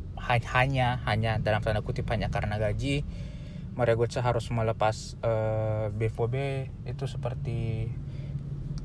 hanya 0.53 0.99
hanya 1.07 1.39
dalam 1.39 1.63
tanda 1.63 1.83
kutip 1.83 2.07
hanya 2.11 2.31
karena 2.31 2.59
gaji 2.59 3.03
Mario 3.79 3.95
Götze 3.95 4.19
harus 4.19 4.51
melepas 4.51 5.15
uh, 5.23 5.87
eh, 5.87 5.95
BVB 5.95 6.35
itu 6.91 7.07
seperti 7.07 7.87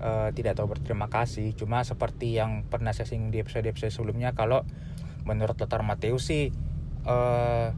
uh, 0.00 0.30
tidak 0.34 0.58
tahu 0.58 0.74
berterima 0.74 1.06
kasih. 1.10 1.52
Cuma 1.54 1.84
seperti 1.84 2.38
yang 2.38 2.66
pernah 2.66 2.94
saya 2.94 3.06
singgung 3.06 3.30
di 3.30 3.42
episode-episode 3.42 3.92
sebelumnya 3.92 4.32
kalau 4.34 4.66
menurut 5.24 5.56
Lothar 5.56 5.82
Matthäus 5.82 6.28
sih 6.28 6.52
uh, 7.04 7.72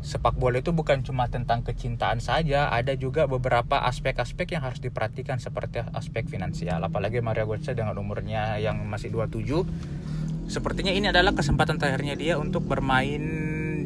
sepak 0.00 0.40
bola 0.40 0.64
itu 0.64 0.72
bukan 0.72 1.04
cuma 1.04 1.28
tentang 1.28 1.60
kecintaan 1.60 2.24
saja 2.24 2.72
ada 2.72 2.96
juga 2.96 3.28
beberapa 3.28 3.84
aspek-aspek 3.84 4.56
yang 4.56 4.64
harus 4.64 4.80
diperhatikan 4.80 5.36
seperti 5.36 5.84
aspek 5.92 6.24
finansial. 6.24 6.80
Apalagi 6.80 7.20
Mario 7.20 7.44
Götze 7.48 7.76
dengan 7.76 7.96
umurnya 8.00 8.56
yang 8.56 8.80
masih 8.88 9.12
27 9.12 10.48
sepertinya 10.50 10.90
ini 10.90 11.12
adalah 11.12 11.36
kesempatan 11.36 11.78
terakhirnya 11.78 12.18
dia 12.18 12.34
untuk 12.40 12.66
bermain 12.66 13.22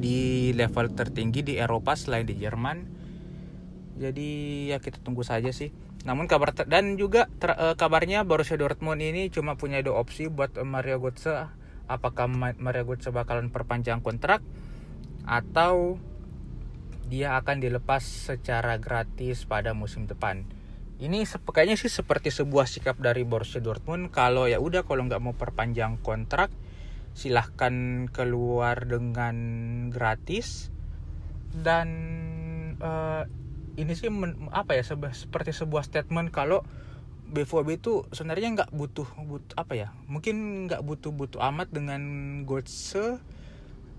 di 0.01 0.51
level 0.57 0.97
tertinggi 0.97 1.45
di 1.45 1.55
Eropa 1.59 1.99
selain 1.99 2.25
di 2.25 2.39
Jerman. 2.39 3.05
Jadi 3.95 4.31
ya 4.71 4.79
kita 4.79 5.03
tunggu 5.03 5.23
saja 5.27 5.51
sih 5.51 5.71
namun 6.05 6.29
kabar 6.29 6.53
dan 6.53 7.01
juga 7.01 7.33
ter, 7.41 7.57
uh, 7.57 7.73
kabarnya 7.81 8.29
Borussia 8.29 8.61
Dortmund 8.61 9.01
ini 9.01 9.33
cuma 9.33 9.57
punya 9.57 9.81
dua 9.81 10.05
opsi 10.05 10.29
buat 10.29 10.53
Mario 10.61 11.01
Götze. 11.01 11.49
Apakah 11.89 12.29
Mario 12.61 12.85
Götze 12.85 13.09
bakalan 13.09 13.49
perpanjang 13.49 14.05
kontrak 14.05 14.45
atau 15.25 15.97
dia 17.09 17.37
akan 17.41 17.57
dilepas 17.61 18.05
secara 18.05 18.77
gratis 18.77 19.49
pada 19.49 19.73
musim 19.73 20.05
depan. 20.05 20.45
Ini 21.01 21.25
kayaknya 21.27 21.77
sih 21.77 21.93
seperti 21.93 22.29
sebuah 22.29 22.69
sikap 22.69 23.01
dari 23.01 23.25
Borussia 23.25 23.61
Dortmund 23.61 24.13
kalau 24.13 24.45
ya 24.45 24.61
udah 24.61 24.85
kalau 24.85 25.09
nggak 25.09 25.21
mau 25.25 25.35
perpanjang 25.35 26.01
kontrak 26.01 26.53
silahkan 27.15 28.07
keluar 28.13 28.85
dengan 28.85 29.37
gratis 29.89 30.69
dan 31.55 31.89
uh, 32.79 33.25
ini 33.75 33.93
sih 33.99 34.11
men, 34.11 34.51
apa 34.55 34.79
ya 34.79 34.83
seba, 34.87 35.11
seperti 35.11 35.51
sebuah 35.51 35.83
statement 35.87 36.31
kalau 36.31 36.63
BVB 37.25 37.83
itu 37.83 38.07
sebenarnya 38.15 38.49
nggak 38.55 38.71
butuh 38.71 39.09
butuh 39.27 39.55
apa 39.59 39.75
ya 39.75 39.89
mungkin 40.07 40.69
nggak 40.71 40.87
butuh 40.87 41.11
butuh 41.11 41.41
amat 41.51 41.73
dengan 41.73 42.03
Götze 42.47 43.19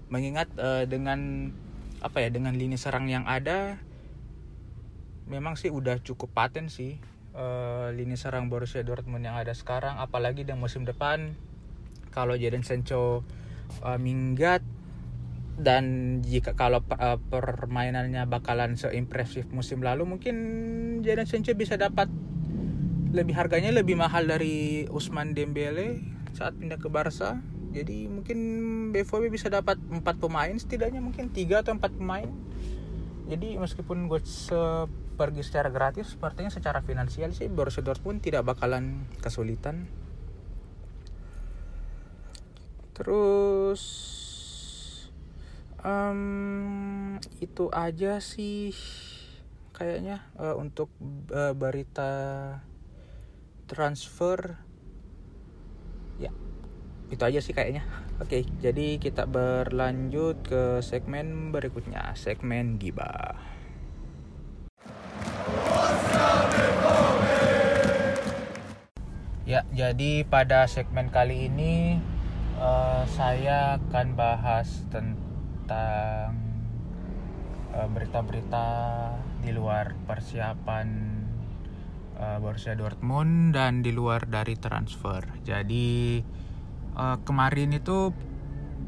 mengingat 0.07 0.47
uh, 0.55 0.87
dengan 0.87 1.51
apa 1.99 2.21
ya 2.21 2.29
dengan 2.29 2.53
lini 2.53 2.77
serang 2.77 3.09
yang 3.09 3.25
ada 3.25 3.81
memang 5.25 5.57
sih 5.57 5.73
udah 5.73 5.99
cukup 6.05 6.31
paten 6.31 6.69
sih 6.69 7.01
uh, 7.35 7.91
lini 7.91 8.15
serang 8.15 8.47
Borussia 8.47 8.81
Dortmund 8.81 9.27
yang 9.27 9.35
ada 9.35 9.51
sekarang 9.51 9.99
apalagi 9.99 10.47
di 10.47 10.55
musim 10.55 10.87
depan. 10.87 11.35
Kalau 12.15 12.39
Jadon 12.39 12.63
Sancho 12.63 13.27
uh, 13.83 13.99
minggat 13.99 14.63
dan 15.55 16.19
jika 16.19 16.51
kalau 16.51 16.83
uh, 16.91 17.15
permainannya 17.31 18.27
bakalan 18.27 18.75
seimpresif 18.75 19.47
musim 19.55 19.79
lalu 19.79 20.03
mungkin 20.03 20.35
Jadon 20.99 21.23
Sancho 21.23 21.55
bisa 21.55 21.79
dapat 21.79 22.11
lebih 23.15 23.39
harganya 23.39 23.71
lebih 23.71 23.95
mahal 23.95 24.27
dari 24.27 24.83
Usman 24.91 25.31
Dembele 25.31 26.03
saat 26.35 26.59
pindah 26.59 26.75
ke 26.75 26.91
Barca. 26.91 27.39
Jadi 27.71 28.07
mungkin 28.11 28.39
BVB 28.91 29.31
bisa 29.31 29.47
dapat 29.47 29.79
empat 29.79 30.19
pemain 30.19 30.51
setidaknya 30.51 30.99
mungkin 30.99 31.31
tiga 31.31 31.63
atau 31.63 31.75
empat 31.75 31.95
pemain. 31.95 32.27
Jadi 33.31 33.55
meskipun 33.55 34.11
gue 34.11 34.19
pergi 35.15 35.41
secara 35.41 35.71
gratis 35.71 36.11
sepertinya 36.11 36.51
secara 36.51 36.83
finansial 36.83 37.31
sih 37.31 37.47
Borussia 37.47 37.79
Dortmund 37.79 38.19
tidak 38.19 38.43
bakalan 38.43 39.07
kesulitan. 39.23 39.87
Terus 42.95 43.81
um, 45.85 47.21
itu 47.37 47.69
aja 47.69 48.17
sih 48.17 48.73
kayaknya 49.77 50.25
uh, 50.41 50.57
untuk 50.57 50.89
uh, 51.29 51.53
berita 51.53 52.09
transfer. 53.69 54.57
Ya 56.17 56.33
itu 57.13 57.21
aja 57.21 57.37
sih 57.37 57.53
kayaknya. 57.53 57.85
Oke 58.17 58.41
jadi 58.63 58.97
kita 58.97 59.29
berlanjut 59.29 60.41
ke 60.41 60.81
segmen 60.81 61.53
berikutnya 61.53 62.17
segmen 62.17 62.81
gibah 62.81 63.55
ya 69.45 69.61
jadi 69.69 70.25
pada 70.25 70.65
segmen 70.65 71.13
kali 71.13 71.53
ini 71.53 72.01
uh, 72.57 73.05
saya 73.05 73.77
akan 73.77 74.17
bahas 74.17 74.89
tentang 74.89 75.34
tentang 75.65 76.37
uh, 77.73 77.89
berita-berita 77.89 78.67
di 79.41 79.49
luar 79.49 79.97
persiapan 80.05 80.87
uh, 82.21 82.37
Borussia 82.37 82.77
Dortmund 82.77 83.57
dan 83.57 83.81
di 83.81 83.89
luar 83.89 84.29
dari 84.29 84.53
transfer. 84.61 85.25
Jadi 85.41 86.21
uh, 86.93 87.17
kemarin 87.25 87.73
itu 87.73 88.13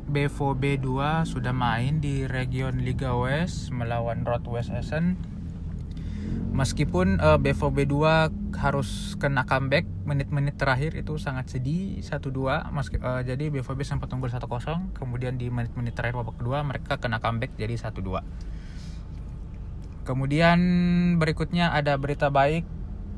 BVB 0.08 0.86
2 0.86 1.26
sudah 1.26 1.52
main 1.52 1.98
di 1.98 2.30
region 2.30 2.86
Liga 2.86 3.18
West 3.18 3.74
melawan 3.74 4.22
Rot 4.22 4.46
West 4.46 4.70
Essen 4.70 5.18
meskipun 6.58 7.22
uh, 7.22 7.38
BVB 7.38 7.86
2 7.86 8.58
harus 8.58 9.14
kena 9.22 9.46
comeback 9.46 9.86
menit-menit 10.10 10.58
terakhir 10.58 10.98
itu 10.98 11.22
sangat 11.22 11.54
sedih 11.54 12.02
1-2 12.02 12.74
meski 12.74 12.98
uh, 12.98 13.22
jadi 13.22 13.54
BVB 13.54 13.86
sempat 13.86 14.10
unggul 14.10 14.34
1-0 14.34 14.42
kemudian 14.98 15.38
di 15.38 15.54
menit-menit 15.54 15.94
terakhir 15.94 16.18
babak 16.18 16.42
kedua 16.42 16.66
mereka 16.66 16.98
kena 16.98 17.22
comeback 17.22 17.54
jadi 17.54 17.78
1-2 17.78 18.26
kemudian 20.10 20.60
berikutnya 21.22 21.78
ada 21.78 21.94
berita 22.02 22.34
baik 22.34 22.66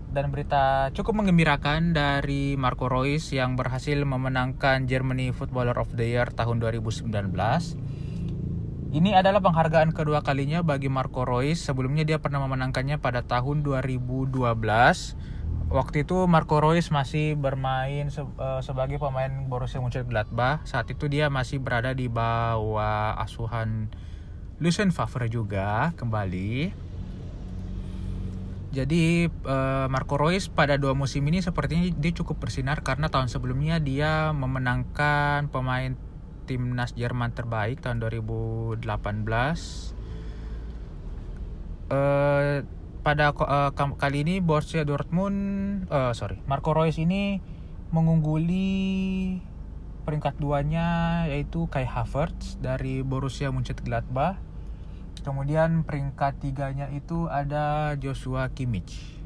dan 0.10 0.34
berita 0.34 0.90
cukup 0.98 1.22
mengembirakan 1.22 1.94
dari 1.94 2.58
Marco 2.58 2.90
Reus 2.90 3.30
yang 3.30 3.54
berhasil 3.54 3.96
memenangkan 4.02 4.90
Germany 4.90 5.30
Footballer 5.30 5.78
of 5.78 5.94
the 5.94 6.18
Year 6.18 6.28
tahun 6.34 6.60
2019 6.60 7.14
ini 8.90 9.14
adalah 9.14 9.38
penghargaan 9.38 9.94
kedua 9.94 10.26
kalinya 10.26 10.66
bagi 10.66 10.90
Marco 10.90 11.22
Reus. 11.22 11.62
Sebelumnya 11.62 12.02
dia 12.02 12.18
pernah 12.18 12.42
memenangkannya 12.42 12.98
pada 12.98 13.22
tahun 13.22 13.62
2012. 13.62 14.34
Waktu 15.70 16.02
itu 16.02 16.18
Marco 16.26 16.58
Reus 16.58 16.90
masih 16.90 17.38
bermain 17.38 18.10
se 18.10 18.26
uh, 18.26 18.62
sebagai 18.66 18.98
pemain 18.98 19.30
Borussia 19.46 19.78
Mönchengladbach. 19.78 20.66
Saat 20.66 20.90
itu 20.90 21.06
dia 21.06 21.30
masih 21.30 21.62
berada 21.62 21.94
di 21.94 22.10
bawah 22.10 23.14
asuhan 23.22 23.94
Lucien 24.58 24.90
Favre 24.90 25.30
juga 25.30 25.94
kembali. 25.94 26.74
Jadi 28.74 29.30
uh, 29.30 29.86
Marco 29.86 30.18
Reus 30.18 30.50
pada 30.50 30.82
dua 30.82 30.98
musim 30.98 31.22
ini 31.30 31.46
sepertinya 31.46 31.86
dia 31.94 32.14
cukup 32.18 32.42
bersinar 32.42 32.82
karena 32.82 33.06
tahun 33.06 33.30
sebelumnya 33.30 33.78
dia 33.78 34.34
memenangkan 34.34 35.54
pemain 35.54 35.94
timnas 36.50 36.98
Jerman 36.98 37.38
terbaik 37.38 37.86
tahun 37.86 38.02
2018 38.02 38.82
uh, 41.94 42.66
pada 43.06 43.26
uh, 43.38 43.70
kali 43.74 44.26
ini 44.26 44.42
Borussia 44.42 44.82
Dortmund 44.82 45.38
uh, 45.94 46.18
sorry 46.18 46.42
Marco 46.50 46.74
Reus 46.74 46.98
ini 46.98 47.38
mengungguli 47.94 49.38
peringkat 50.10 50.42
duanya 50.42 51.22
yaitu 51.30 51.70
Kai 51.70 51.86
Havertz 51.86 52.58
dari 52.58 53.06
Borussia 53.06 53.54
Mönchengladbach. 53.54 54.42
Kemudian 55.22 55.86
peringkat 55.86 56.42
tiganya 56.42 56.90
itu 56.90 57.30
ada 57.30 57.94
Joshua 58.02 58.50
Kimmich. 58.50 59.20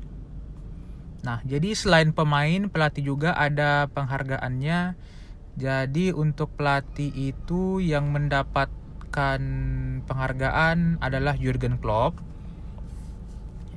Nah, 1.23 1.39
jadi 1.47 1.71
selain 1.71 2.11
pemain, 2.11 2.67
pelatih 2.67 3.15
juga 3.15 3.31
ada 3.31 3.87
penghargaannya 3.95 4.99
Jadi 5.53 6.09
untuk 6.09 6.57
pelatih 6.57 7.13
itu 7.13 7.77
yang 7.77 8.09
mendapatkan 8.09 9.41
penghargaan 10.01 10.97
adalah 10.97 11.37
Jurgen 11.37 11.77
Klopp. 11.77 12.17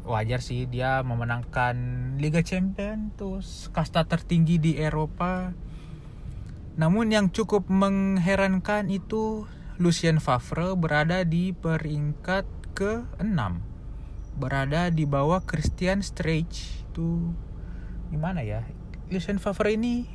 Wajar 0.07 0.41
sih 0.41 0.65
dia 0.65 1.05
memenangkan 1.05 1.77
Liga 2.17 2.41
Champions 2.41 3.13
terus 3.21 3.49
kasta 3.77 4.09
tertinggi 4.09 4.57
di 4.57 4.73
Eropa. 4.81 5.53
Namun 6.81 7.13
yang 7.13 7.29
cukup 7.29 7.69
mengherankan 7.69 8.89
itu 8.89 9.45
Lucien 9.77 10.17
Favre 10.17 10.73
berada 10.81 11.29
di 11.29 11.53
peringkat 11.53 12.49
ke-6. 12.73 13.41
Berada 14.41 14.89
di 14.89 15.05
bawah 15.05 15.45
Christian 15.45 16.01
Streich. 16.01 16.85
Itu 16.89 17.37
gimana 18.09 18.41
ya? 18.41 18.65
Lucien 19.13 19.37
Favre 19.37 19.77
ini 19.77 20.09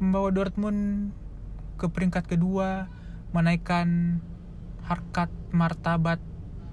membawa 0.00 0.32
Dortmund 0.32 1.12
ke 1.76 1.86
peringkat 1.92 2.26
kedua, 2.26 2.88
menaikkan 3.30 4.18
harkat 4.84 5.30
martabat 5.52 6.18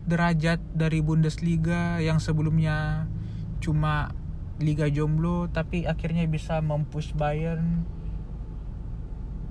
derajat 0.08 0.64
dari 0.72 1.04
Bundesliga 1.04 2.00
yang 2.00 2.24
sebelumnya 2.24 3.06
cuma 3.60 4.16
liga 4.58 4.90
jomblo 4.90 5.52
tapi 5.52 5.86
akhirnya 5.86 6.26
bisa 6.26 6.64
mempush 6.64 7.14
Bayern 7.14 7.86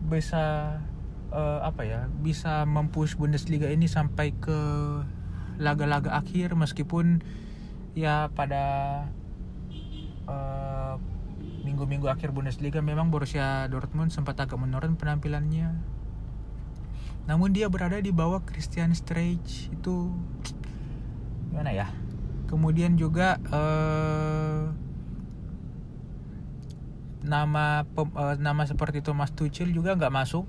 bisa 0.09 0.79
uh, 1.31 1.61
apa 1.63 1.83
ya 1.85 2.01
bisa 2.25 2.65
mempush 2.65 3.15
Bundesliga 3.15 3.69
ini 3.71 3.87
sampai 3.87 4.35
ke 4.35 4.59
laga-laga 5.61 6.17
akhir 6.17 6.57
meskipun 6.57 7.23
ya 7.93 8.33
pada 8.33 9.07
uh, 10.27 10.97
minggu-minggu 11.67 12.07
akhir 12.07 12.31
Bundesliga 12.31 12.79
memang 12.79 13.11
Borussia 13.11 13.67
Dortmund 13.67 14.15
sempat 14.15 14.39
agak 14.39 14.55
menurun 14.55 14.95
penampilannya. 14.95 15.75
Namun 17.27 17.51
dia 17.51 17.67
berada 17.67 17.99
di 17.99 18.15
bawah 18.15 18.47
Christian 18.47 18.95
Streich 18.95 19.75
itu 19.75 20.15
gimana 21.51 21.75
ya? 21.75 21.91
Kemudian 22.47 22.95
juga 22.95 23.43
uh, 23.51 24.71
nama 27.27 27.83
pem, 27.83 28.15
uh, 28.15 28.39
nama 28.39 28.63
seperti 28.63 29.03
Thomas 29.03 29.35
Tuchel 29.35 29.75
juga 29.75 29.99
nggak 29.99 30.15
masuk, 30.15 30.47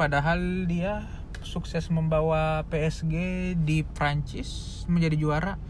padahal 0.00 0.64
dia 0.64 1.04
sukses 1.44 1.92
membawa 1.92 2.64
PSG 2.72 3.52
di 3.60 3.84
Prancis 3.84 4.82
menjadi 4.88 5.20
juara 5.20 5.60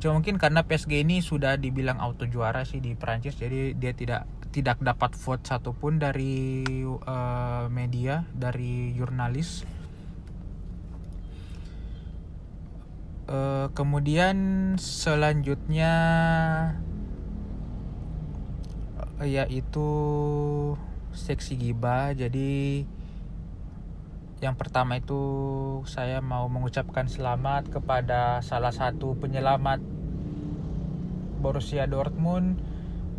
cuma 0.00 0.16
mungkin 0.16 0.40
karena 0.40 0.64
PSG 0.64 1.04
ini 1.04 1.20
sudah 1.20 1.60
dibilang 1.60 2.00
auto 2.00 2.24
juara 2.24 2.64
sih 2.64 2.80
di 2.80 2.96
Prancis 2.96 3.36
jadi 3.36 3.76
dia 3.76 3.92
tidak 3.92 4.24
tidak 4.50 4.82
dapat 4.82 5.14
vote 5.14 5.46
satupun 5.46 6.02
dari 6.02 6.66
uh, 7.06 7.70
media 7.70 8.26
dari 8.34 8.90
jurnalis. 8.98 9.62
Uh, 13.30 13.70
kemudian 13.78 14.36
selanjutnya 14.74 15.94
yaitu 19.22 19.90
seksi 21.14 21.54
giba. 21.54 22.10
Jadi 22.10 22.82
yang 24.42 24.58
pertama 24.58 24.98
itu 24.98 25.20
saya 25.86 26.18
mau 26.18 26.50
mengucapkan 26.50 27.06
selamat 27.06 27.70
kepada 27.70 28.42
salah 28.42 28.74
satu 28.74 29.14
penyelamat 29.14 29.78
Borussia 31.40 31.88
Dortmund 31.88 32.60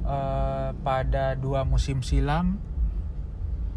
uh, 0.06 0.72
pada 0.86 1.34
dua 1.36 1.66
musim 1.66 2.06
silam 2.06 2.62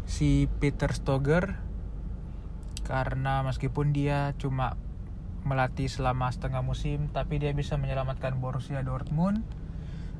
si 0.05 0.45
Peter 0.61 0.93
Stoger 0.93 1.57
karena 2.85 3.41
meskipun 3.41 3.89
dia 3.89 4.37
cuma 4.37 4.77
melatih 5.45 5.89
selama 5.89 6.29
setengah 6.29 6.61
musim 6.61 7.09
tapi 7.09 7.41
dia 7.41 7.53
bisa 7.53 7.77
menyelamatkan 7.77 8.37
Borussia 8.37 8.85
Dortmund 8.85 9.41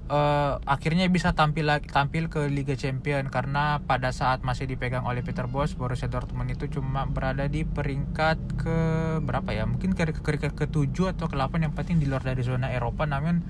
uh, 0.10 0.62
akhirnya 0.66 1.10
bisa 1.10 1.34
tampil 1.34 1.70
tampil 1.90 2.30
ke 2.30 2.46
Liga 2.50 2.78
Champion 2.78 3.30
karena 3.30 3.82
pada 3.86 4.14
saat 4.14 4.46
masih 4.46 4.70
dipegang 4.70 5.06
oleh 5.06 5.26
Peter 5.26 5.50
Bosz 5.50 5.74
Borussia 5.74 6.10
Dortmund 6.10 6.54
itu 6.54 6.70
cuma 6.70 7.10
berada 7.10 7.50
di 7.50 7.66
peringkat 7.66 8.38
ke 8.58 8.78
berapa 9.22 9.50
ya? 9.54 9.66
Mungkin 9.66 9.98
ke 9.98 10.14
peringkat 10.22 10.54
ke-7 10.54 11.18
atau 11.18 11.26
ke-8 11.30 11.54
yang 11.62 11.74
penting 11.74 11.98
di 11.98 12.06
luar 12.10 12.22
dari 12.22 12.42
zona 12.46 12.70
Eropa 12.74 13.06
namun 13.10 13.42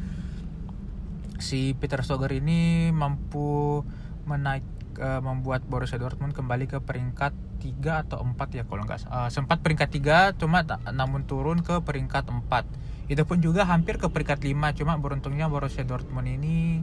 si 1.39 1.75
Peter 1.75 2.01
Stoger 2.01 2.31
ini 2.35 2.89
mampu 2.91 3.81
menaik 4.25 4.65
uh, 4.99 5.21
membuat 5.21 5.63
Borussia 5.67 5.99
Dortmund 5.99 6.33
kembali 6.33 6.65
ke 6.65 6.77
peringkat 6.81 7.33
3 7.61 8.03
atau 8.07 8.21
4 8.23 8.57
ya 8.57 8.63
kalau 8.65 8.83
nggak 8.83 9.07
uh, 9.07 9.29
sempat 9.29 9.61
peringkat 9.61 9.89
3 10.35 10.39
cuma 10.39 10.65
namun 10.91 11.27
turun 11.27 11.61
ke 11.61 11.81
peringkat 11.83 12.27
4 12.29 13.11
itu 13.11 13.21
pun 13.21 13.37
juga 13.37 13.69
hampir 13.69 14.01
ke 14.01 14.09
peringkat 14.09 14.41
5 14.41 14.79
cuma 14.81 14.97
beruntungnya 14.97 15.45
Borussia 15.45 15.85
Dortmund 15.85 16.29
ini 16.29 16.81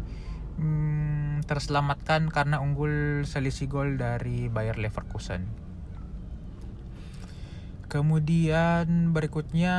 hmm, 0.58 1.44
terselamatkan 1.48 2.30
karena 2.30 2.62
unggul 2.62 3.26
selisih 3.26 3.66
gol 3.66 3.98
dari 3.98 4.46
Bayer 4.46 4.78
Leverkusen 4.78 5.61
kemudian 7.92 9.12
berikutnya 9.12 9.76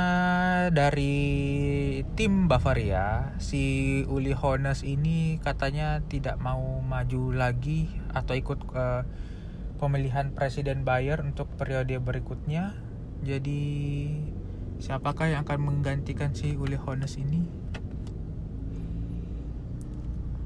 dari 0.70 1.18
tim 2.14 2.46
Bavaria 2.46 3.34
si 3.42 4.06
Uli 4.06 4.38
Hoeneß 4.38 4.86
ini 4.86 5.42
katanya 5.42 5.98
tidak 6.06 6.38
mau 6.38 6.78
maju 6.86 7.34
lagi 7.34 7.90
atau 8.14 8.38
ikut 8.38 8.70
uh, 8.78 9.02
pemilihan 9.82 10.30
presiden 10.30 10.86
Bayer 10.86 11.26
untuk 11.26 11.50
periode 11.58 11.98
berikutnya. 11.98 12.78
Jadi 13.26 13.66
siapakah 14.78 15.34
yang 15.34 15.50
akan 15.50 15.74
menggantikan 15.74 16.38
si 16.38 16.54
Uli 16.54 16.78
Hoeneß 16.78 17.18
ini? 17.18 17.42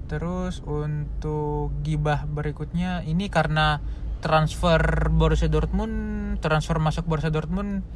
Terus 0.07 0.63
untuk 0.63 1.75
gibah 1.83 2.23
berikutnya 2.31 3.03
ini 3.03 3.27
karena 3.27 3.83
transfer 4.27 5.07
Borussia 5.15 5.47
Dortmund 5.47 6.35
transfer 6.43 6.75
masuk 6.83 7.07
Borussia 7.07 7.31
Dortmund 7.31 7.87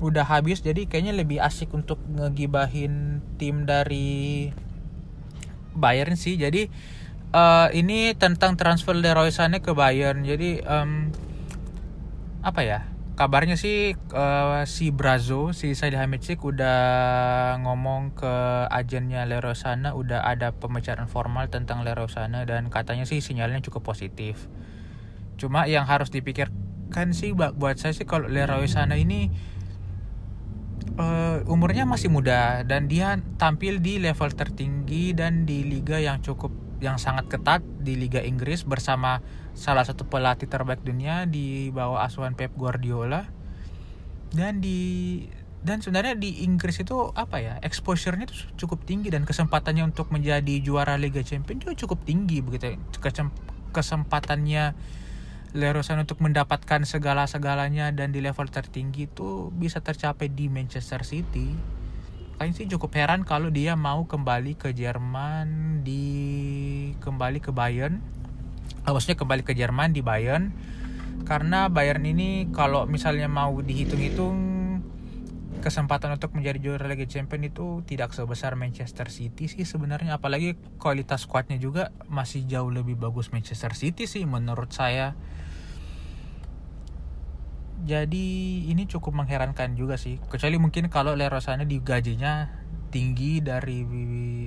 udah 0.00 0.24
habis 0.24 0.64
jadi 0.64 0.88
kayaknya 0.88 1.12
lebih 1.12 1.44
asik 1.44 1.74
untuk 1.76 2.00
ngegibahin 2.08 3.20
tim 3.36 3.68
dari 3.68 4.48
Bayern 5.78 6.18
sih. 6.18 6.34
Jadi 6.34 6.66
uh, 7.30 7.70
ini 7.70 8.14
tentang 8.18 8.58
transfer 8.58 8.98
Leroy 8.98 9.30
Sané 9.30 9.62
ke 9.62 9.70
Bayern. 9.74 10.26
Jadi 10.26 10.58
um, 10.66 11.14
apa 12.42 12.60
ya 12.66 12.80
kabarnya 13.18 13.58
sih 13.58 13.98
uh, 14.14 14.62
si 14.62 14.94
Brazo 14.94 15.50
si 15.50 15.74
Salihamidzic 15.74 16.38
udah 16.38 16.78
ngomong 17.66 18.14
ke 18.14 18.34
agennya 18.70 19.26
Leroy 19.26 19.58
Sana 19.58 19.98
udah 19.98 20.22
ada 20.22 20.54
pembicaraan 20.54 21.10
formal 21.10 21.50
tentang 21.50 21.82
Leroy 21.82 22.06
Sana 22.06 22.46
dan 22.46 22.70
katanya 22.70 23.10
sih 23.10 23.18
sinyalnya 23.18 23.58
cukup 23.66 23.90
positif 23.90 24.46
cuma 25.38 25.64
yang 25.70 25.86
harus 25.86 26.10
dipikirkan 26.10 27.14
sih 27.14 27.32
buat 27.32 27.78
saya 27.78 27.94
sih 27.94 28.04
kalau 28.04 28.26
Leroy 28.26 28.66
Sana 28.66 28.98
ini 28.98 29.30
uh, 30.98 31.46
umurnya 31.46 31.86
masih 31.86 32.10
muda 32.10 32.66
dan 32.66 32.90
dia 32.90 33.22
tampil 33.38 33.78
di 33.78 34.02
level 34.02 34.34
tertinggi 34.34 35.14
dan 35.14 35.46
di 35.46 35.62
liga 35.62 35.96
yang 36.02 36.18
cukup 36.20 36.50
yang 36.78 36.96
sangat 36.98 37.26
ketat 37.26 37.62
di 37.82 37.98
Liga 37.98 38.22
Inggris 38.22 38.62
bersama 38.62 39.18
salah 39.50 39.82
satu 39.82 40.06
pelatih 40.06 40.46
terbaik 40.46 40.86
dunia 40.86 41.26
di 41.26 41.74
bawah 41.74 42.06
asuhan 42.06 42.38
Pep 42.38 42.54
Guardiola. 42.54 43.26
Dan 44.30 44.62
di 44.62 44.78
dan 45.58 45.82
sebenarnya 45.82 46.14
di 46.14 46.46
Inggris 46.46 46.78
itu 46.78 47.10
apa 47.18 47.42
ya 47.42 47.54
exposure-nya 47.66 48.30
itu 48.30 48.46
cukup 48.54 48.86
tinggi 48.86 49.10
dan 49.10 49.26
kesempatannya 49.26 49.90
untuk 49.90 50.14
menjadi 50.14 50.62
juara 50.62 50.94
Liga 50.94 51.18
Champions 51.26 51.66
juga 51.66 51.74
cukup 51.74 52.06
tinggi 52.06 52.38
begitu 52.38 52.78
kesempatannya 53.74 54.78
Leroy 55.56 55.80
Sané 55.80 56.04
untuk 56.04 56.20
mendapatkan 56.20 56.84
segala-segalanya 56.84 57.88
dan 57.96 58.12
di 58.12 58.20
level 58.20 58.52
tertinggi 58.52 59.08
itu 59.08 59.48
bisa 59.56 59.80
tercapai 59.80 60.28
di 60.28 60.52
Manchester 60.52 61.00
City. 61.08 61.56
Kayaknya 62.36 62.54
sih 62.54 62.66
cukup 62.68 62.90
heran 62.94 63.24
kalau 63.24 63.48
dia 63.48 63.72
mau 63.72 64.04
kembali 64.04 64.60
ke 64.60 64.76
Jerman 64.76 65.80
di 65.82 66.04
kembali 67.00 67.40
ke 67.40 67.50
Bayern. 67.50 68.04
Maksudnya 68.84 69.16
kembali 69.16 69.42
ke 69.42 69.56
Jerman 69.56 69.96
di 69.96 70.04
Bayern. 70.04 70.52
Karena 71.24 71.72
Bayern 71.72 72.04
ini 72.04 72.52
kalau 72.52 72.84
misalnya 72.84 73.26
mau 73.26 73.58
dihitung-hitung 73.58 74.57
kesempatan 75.58 76.14
untuk 76.14 76.32
menjadi 76.34 76.58
juara 76.58 76.86
Liga 76.86 77.04
Champions 77.04 77.50
itu 77.52 77.82
tidak 77.84 78.14
sebesar 78.14 78.54
Manchester 78.54 79.10
City 79.12 79.50
sih 79.50 79.66
sebenarnya. 79.66 80.16
Apalagi 80.16 80.56
kualitas 80.78 81.26
squadnya 81.26 81.58
juga 81.58 81.90
masih 82.06 82.46
jauh 82.46 82.70
lebih 82.70 82.96
bagus 82.96 83.34
Manchester 83.34 83.74
City 83.74 84.06
sih 84.06 84.24
menurut 84.24 84.70
saya. 84.70 85.18
Jadi 87.86 88.66
ini 88.66 88.90
cukup 88.90 89.14
mengherankan 89.14 89.78
juga 89.78 89.94
sih. 89.94 90.18
Kecuali 90.26 90.58
mungkin 90.58 90.90
kalau 90.90 91.14
Leroy 91.14 91.38
Sané 91.38 91.62
digajinya 91.62 92.50
tinggi 92.90 93.38
dari 93.38 93.84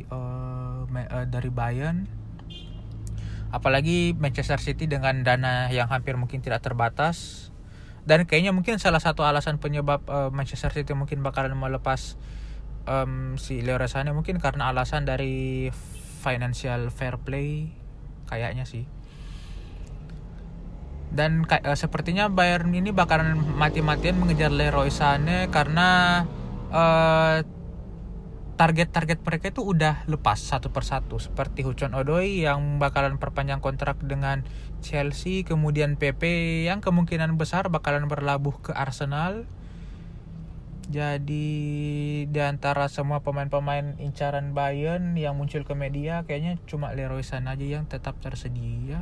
uh, 0.10 0.84
dari 1.28 1.50
Bayern. 1.54 1.97
Apalagi 3.52 4.15
Manchester 4.15 4.60
City 4.63 4.88
dengan 4.88 5.28
dana 5.28 5.67
yang 5.71 5.91
hampir 5.91 6.15
mungkin 6.15 6.39
tidak 6.39 6.63
terbatas 6.63 7.52
dan 8.06 8.26
kayaknya 8.26 8.50
mungkin 8.50 8.82
salah 8.82 8.98
satu 8.98 9.22
alasan 9.22 9.62
penyebab 9.62 10.02
uh, 10.10 10.30
Manchester 10.34 10.74
City 10.74 10.98
mungkin 10.98 11.22
bakalan 11.22 11.54
melepas 11.54 12.18
um, 12.90 13.38
si 13.38 13.62
Leroy 13.62 13.86
Sané 13.86 14.10
mungkin 14.10 14.42
karena 14.42 14.74
alasan 14.74 15.06
dari 15.06 15.70
financial 16.22 16.90
fair 16.90 17.22
play 17.22 17.70
kayaknya 18.26 18.66
sih. 18.66 18.90
Dan 21.12 21.44
uh, 21.44 21.76
sepertinya 21.76 22.32
Bayern 22.32 22.72
ini 22.72 22.96
bakalan 22.96 23.36
mati-matian 23.36 24.16
mengejar 24.18 24.50
Leroy 24.50 24.90
Sané 24.90 25.52
karena 25.52 26.24
uh, 26.72 27.44
target-target 28.56 29.20
mereka 29.26 29.46
itu 29.52 29.62
udah 29.66 30.08
lepas 30.08 30.40
satu 30.40 30.72
persatu. 30.72 31.20
Seperti 31.20 31.68
Huchon 31.68 31.98
Odoi 31.98 32.48
yang 32.48 32.80
bakalan 32.80 33.20
perpanjang 33.20 33.60
kontrak 33.60 34.00
dengan 34.06 34.48
Chelsea 34.82 35.46
kemudian 35.46 35.96
PP 35.96 36.26
yang 36.65 36.82
kemungkinan 36.82 37.38
besar 37.38 37.70
bakalan 37.70 38.10
berlabuh 38.10 38.58
ke 38.60 38.72
Arsenal. 38.74 39.46
Jadi 40.91 41.48
di 42.28 42.41
antara 42.44 42.91
semua 42.91 43.24
pemain-pemain 43.24 43.96
incaran 44.04 44.52
Bayern 44.52 45.15
yang 45.15 45.39
muncul 45.39 45.63
ke 45.63 45.72
media 45.72 46.28
kayaknya 46.28 46.60
cuma 46.67 46.91
Leroy 46.91 47.24
Sané 47.24 47.56
aja 47.56 47.80
yang 47.80 47.88
tetap 47.88 48.20
tersedia. 48.20 49.00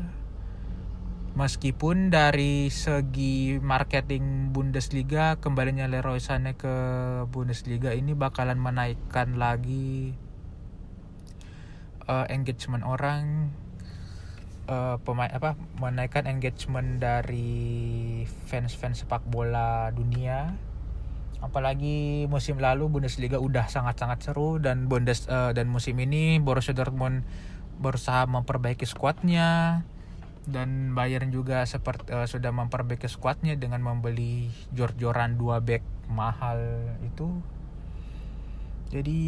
Meskipun 1.33 2.13
dari 2.13 2.69
segi 2.69 3.57
marketing 3.57 4.53
Bundesliga 4.53 5.39
kembalinya 5.41 5.89
Leroy 5.89 6.21
Sané 6.21 6.53
ke 6.53 6.75
Bundesliga 7.31 7.95
ini 7.95 8.13
bakalan 8.13 8.59
menaikkan 8.59 9.39
lagi 9.39 10.13
uh, 12.09 12.25
engagement 12.27 12.81
orang 12.83 13.53
uh, 14.69 14.95
pemain 15.01 15.33
apa 15.33 15.57
menaikkan 15.81 16.29
engagement 16.29 17.01
dari 17.01 18.23
fans-fans 18.45 19.03
sepak 19.03 19.25
bola 19.25 19.89
dunia 19.89 20.53
apalagi 21.41 22.27
musim 22.27 22.59
lalu 22.61 22.91
Bundesliga 22.91 23.39
udah 23.39 23.71
sangat-sangat 23.71 24.29
seru 24.29 24.61
dan 24.61 24.85
Bundes 24.85 25.25
uh, 25.31 25.55
dan 25.55 25.71
musim 25.71 25.97
ini 25.97 26.37
Borussia 26.37 26.75
Dortmund 26.75 27.25
berusaha 27.79 28.27
memperbaiki 28.27 28.83
skuadnya 28.83 29.81
dan 30.49 30.91
Bayern 30.97 31.31
juga 31.31 31.63
seperti 31.63 32.11
uh, 32.11 32.27
sudah 32.27 32.51
memperbaiki 32.51 33.07
skuadnya 33.07 33.55
dengan 33.55 33.79
membeli 33.79 34.51
jor-joran 34.75 35.37
dua 35.37 35.61
back 35.61 35.85
mahal 36.11 36.59
itu. 37.05 37.39
Jadi 38.89 39.21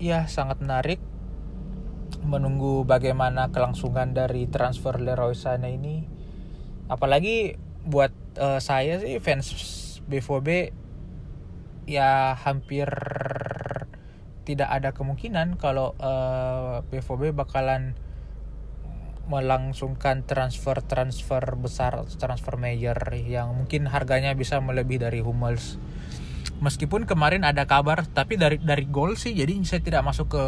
ya 0.00 0.24
sangat 0.24 0.64
menarik 0.64 0.98
menunggu 2.24 2.82
bagaimana 2.82 3.50
kelangsungan 3.54 4.14
dari 4.14 4.50
transfer 4.50 4.98
Leroy 4.98 5.34
Sané 5.34 5.74
ini. 5.76 6.04
Apalagi 6.88 7.54
buat 7.88 8.12
uh, 8.40 8.60
saya 8.60 9.00
sih 9.00 9.20
fans 9.22 9.48
BVB 10.08 10.72
ya 11.88 12.36
hampir 12.36 12.88
tidak 14.44 14.68
ada 14.72 14.96
kemungkinan 14.96 15.60
kalau 15.60 15.92
uh, 16.00 16.80
eh, 16.80 16.88
BVB 16.88 17.36
bakalan 17.36 17.92
melangsungkan 19.28 20.24
transfer-transfer 20.24 21.44
besar 21.60 22.08
transfer 22.16 22.56
major 22.56 22.96
yang 23.12 23.52
mungkin 23.52 23.84
harganya 23.84 24.32
bisa 24.32 24.56
melebihi 24.56 25.04
dari 25.04 25.20
Hummels. 25.20 25.76
Meskipun 26.64 27.04
kemarin 27.04 27.44
ada 27.44 27.68
kabar 27.68 28.08
tapi 28.08 28.40
dari 28.40 28.56
dari 28.56 28.88
gol 28.88 29.20
sih 29.20 29.36
jadi 29.36 29.52
saya 29.68 29.84
tidak 29.84 30.08
masuk 30.08 30.32
ke 30.32 30.44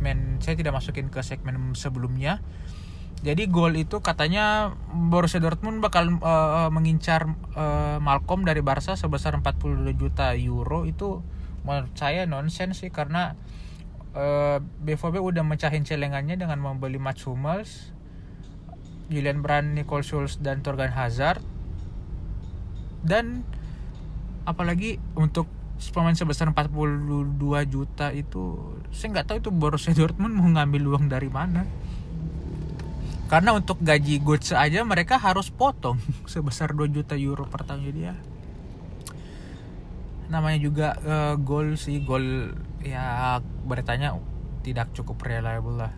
segmen 0.00 0.40
saya 0.40 0.56
tidak 0.56 0.72
masukin 0.80 1.12
ke 1.12 1.20
segmen 1.20 1.76
sebelumnya. 1.76 2.40
Jadi 3.20 3.52
gol 3.52 3.76
itu 3.76 4.00
katanya 4.00 4.72
Borussia 4.88 5.44
Dortmund 5.44 5.84
bakal 5.84 6.08
uh, 6.24 6.72
mengincar 6.72 7.28
uh, 7.52 8.00
Malcolm 8.00 8.48
dari 8.48 8.64
Barca 8.64 8.96
sebesar 8.96 9.36
42 9.36 9.92
juta 9.92 10.32
euro 10.40 10.88
itu 10.88 11.20
menurut 11.68 11.92
saya 11.92 12.24
nonsens 12.24 12.80
sih 12.80 12.88
karena 12.88 13.36
uh, 14.16 14.56
eh, 14.56 14.58
BVB 14.64 15.20
udah 15.20 15.44
mecahin 15.44 15.84
celengannya 15.84 16.40
dengan 16.40 16.56
membeli 16.64 16.96
Mats 16.96 17.28
Hummels, 17.28 17.92
Julian 19.12 19.44
Brand, 19.44 19.76
Nicole 19.76 20.00
Schulz 20.00 20.40
dan 20.40 20.64
Torgan 20.64 20.96
Hazard. 20.96 21.44
Dan 23.04 23.44
apalagi 24.48 24.96
untuk 25.12 25.59
pemain 25.88 26.12
sebesar 26.12 26.52
42 26.52 27.40
juta 27.64 28.12
itu 28.12 28.76
saya 28.92 29.08
nggak 29.16 29.26
tahu 29.32 29.36
itu 29.40 29.50
Borussia 29.54 29.96
Dortmund 29.96 30.36
mau 30.36 30.52
ngambil 30.52 30.82
uang 30.92 31.08
dari 31.08 31.32
mana. 31.32 31.64
Karena 33.32 33.56
untuk 33.56 33.80
gaji 33.80 34.20
Götze 34.20 34.58
aja 34.58 34.84
mereka 34.84 35.16
harus 35.16 35.48
potong 35.48 35.96
sebesar 36.32 36.76
2 36.76 36.92
juta 36.92 37.16
euro 37.16 37.48
per 37.48 37.64
tahun 37.64 37.88
jadi 37.88 38.02
ya 38.12 38.14
namanya 40.30 40.58
juga 40.62 40.88
uh, 41.02 41.34
gol 41.34 41.74
sih 41.74 41.98
gol 42.06 42.54
ya 42.86 43.36
beritanya 43.66 44.14
tidak 44.62 44.94
cukup 44.94 45.26
reliable 45.26 45.76
lah. 45.76 45.92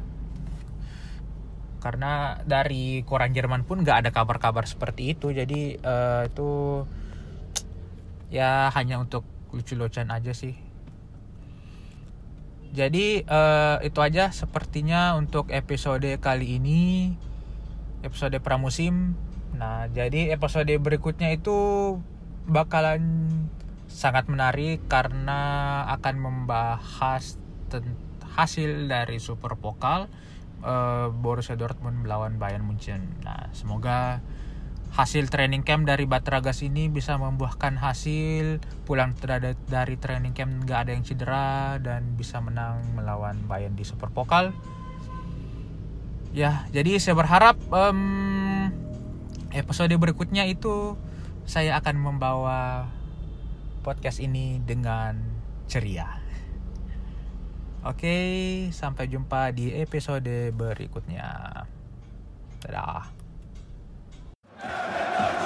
Karena 1.79 2.41
dari 2.47 3.05
koran 3.05 3.37
Jerman 3.37 3.69
pun 3.69 3.85
nggak 3.85 4.07
ada 4.07 4.11
kabar-kabar 4.11 4.65
seperti 4.65 5.13
itu. 5.13 5.35
Jadi 5.35 5.77
uh, 5.83 6.25
itu 6.27 6.51
ya 8.33 8.73
hanya 8.73 9.03
untuk 9.03 9.29
lucu-lucuan 9.53 10.11
aja 10.11 10.33
sih. 10.33 10.57
Jadi 12.73 13.21
uh, 13.29 13.77
itu 13.85 14.01
aja 14.01 14.33
sepertinya 14.33 15.15
untuk 15.21 15.53
episode 15.53 16.09
kali 16.19 16.57
ini. 16.57 17.13
Episode 18.01 18.41
pramusim. 18.41 19.15
Nah 19.55 19.87
jadi 19.93 20.33
episode 20.33 20.73
berikutnya 20.81 21.37
itu 21.37 22.01
bakalan 22.49 23.29
sangat 23.93 24.27
menarik 24.27 24.89
karena 24.89 25.85
akan 26.01 26.17
membahas 26.17 27.37
hasil 28.33 28.89
dari 28.89 29.21
Super 29.21 29.61
Pokal 29.61 30.09
uh, 30.65 31.13
Borussia 31.13 31.59
Dortmund 31.59 32.01
melawan 32.01 32.41
Bayern 32.41 32.65
Munchen. 32.65 33.21
Nah, 33.27 33.53
semoga 33.53 34.25
hasil 34.93 35.33
training 35.33 35.65
camp 35.65 35.89
dari 35.89 36.05
Batragas 36.05 36.61
ini 36.61 36.93
bisa 36.93 37.17
membuahkan 37.17 37.81
hasil 37.81 38.61
pulang 38.85 39.17
dari 39.73 39.97
training 39.97 40.37
camp 40.37 40.53
nggak 40.69 40.79
ada 40.85 40.91
yang 40.93 41.05
cedera 41.05 41.81
dan 41.81 42.13
bisa 42.13 42.45
menang 42.45 42.85
melawan 42.93 43.41
Bayern 43.49 43.73
di 43.73 43.89
Super 43.89 44.13
Pokal. 44.13 44.53
Ya, 46.33 46.69
jadi 46.73 47.01
saya 47.01 47.17
berharap 47.17 47.57
um, 47.73 48.69
episode 49.53 49.93
berikutnya 49.97 50.45
itu 50.49 50.97
saya 51.45 51.77
akan 51.81 51.97
membawa 51.97 52.89
podcast 53.85 54.21
ini 54.21 54.61
dengan 54.65 55.21
ceria. 55.69 56.21
Oke, 57.83 58.17
sampai 58.71 59.09
jumpa 59.09 59.51
di 59.57 59.73
episode 59.75 60.55
berikutnya. 60.55 61.65
Dadah. 62.63 63.22
Amen. 64.65 65.42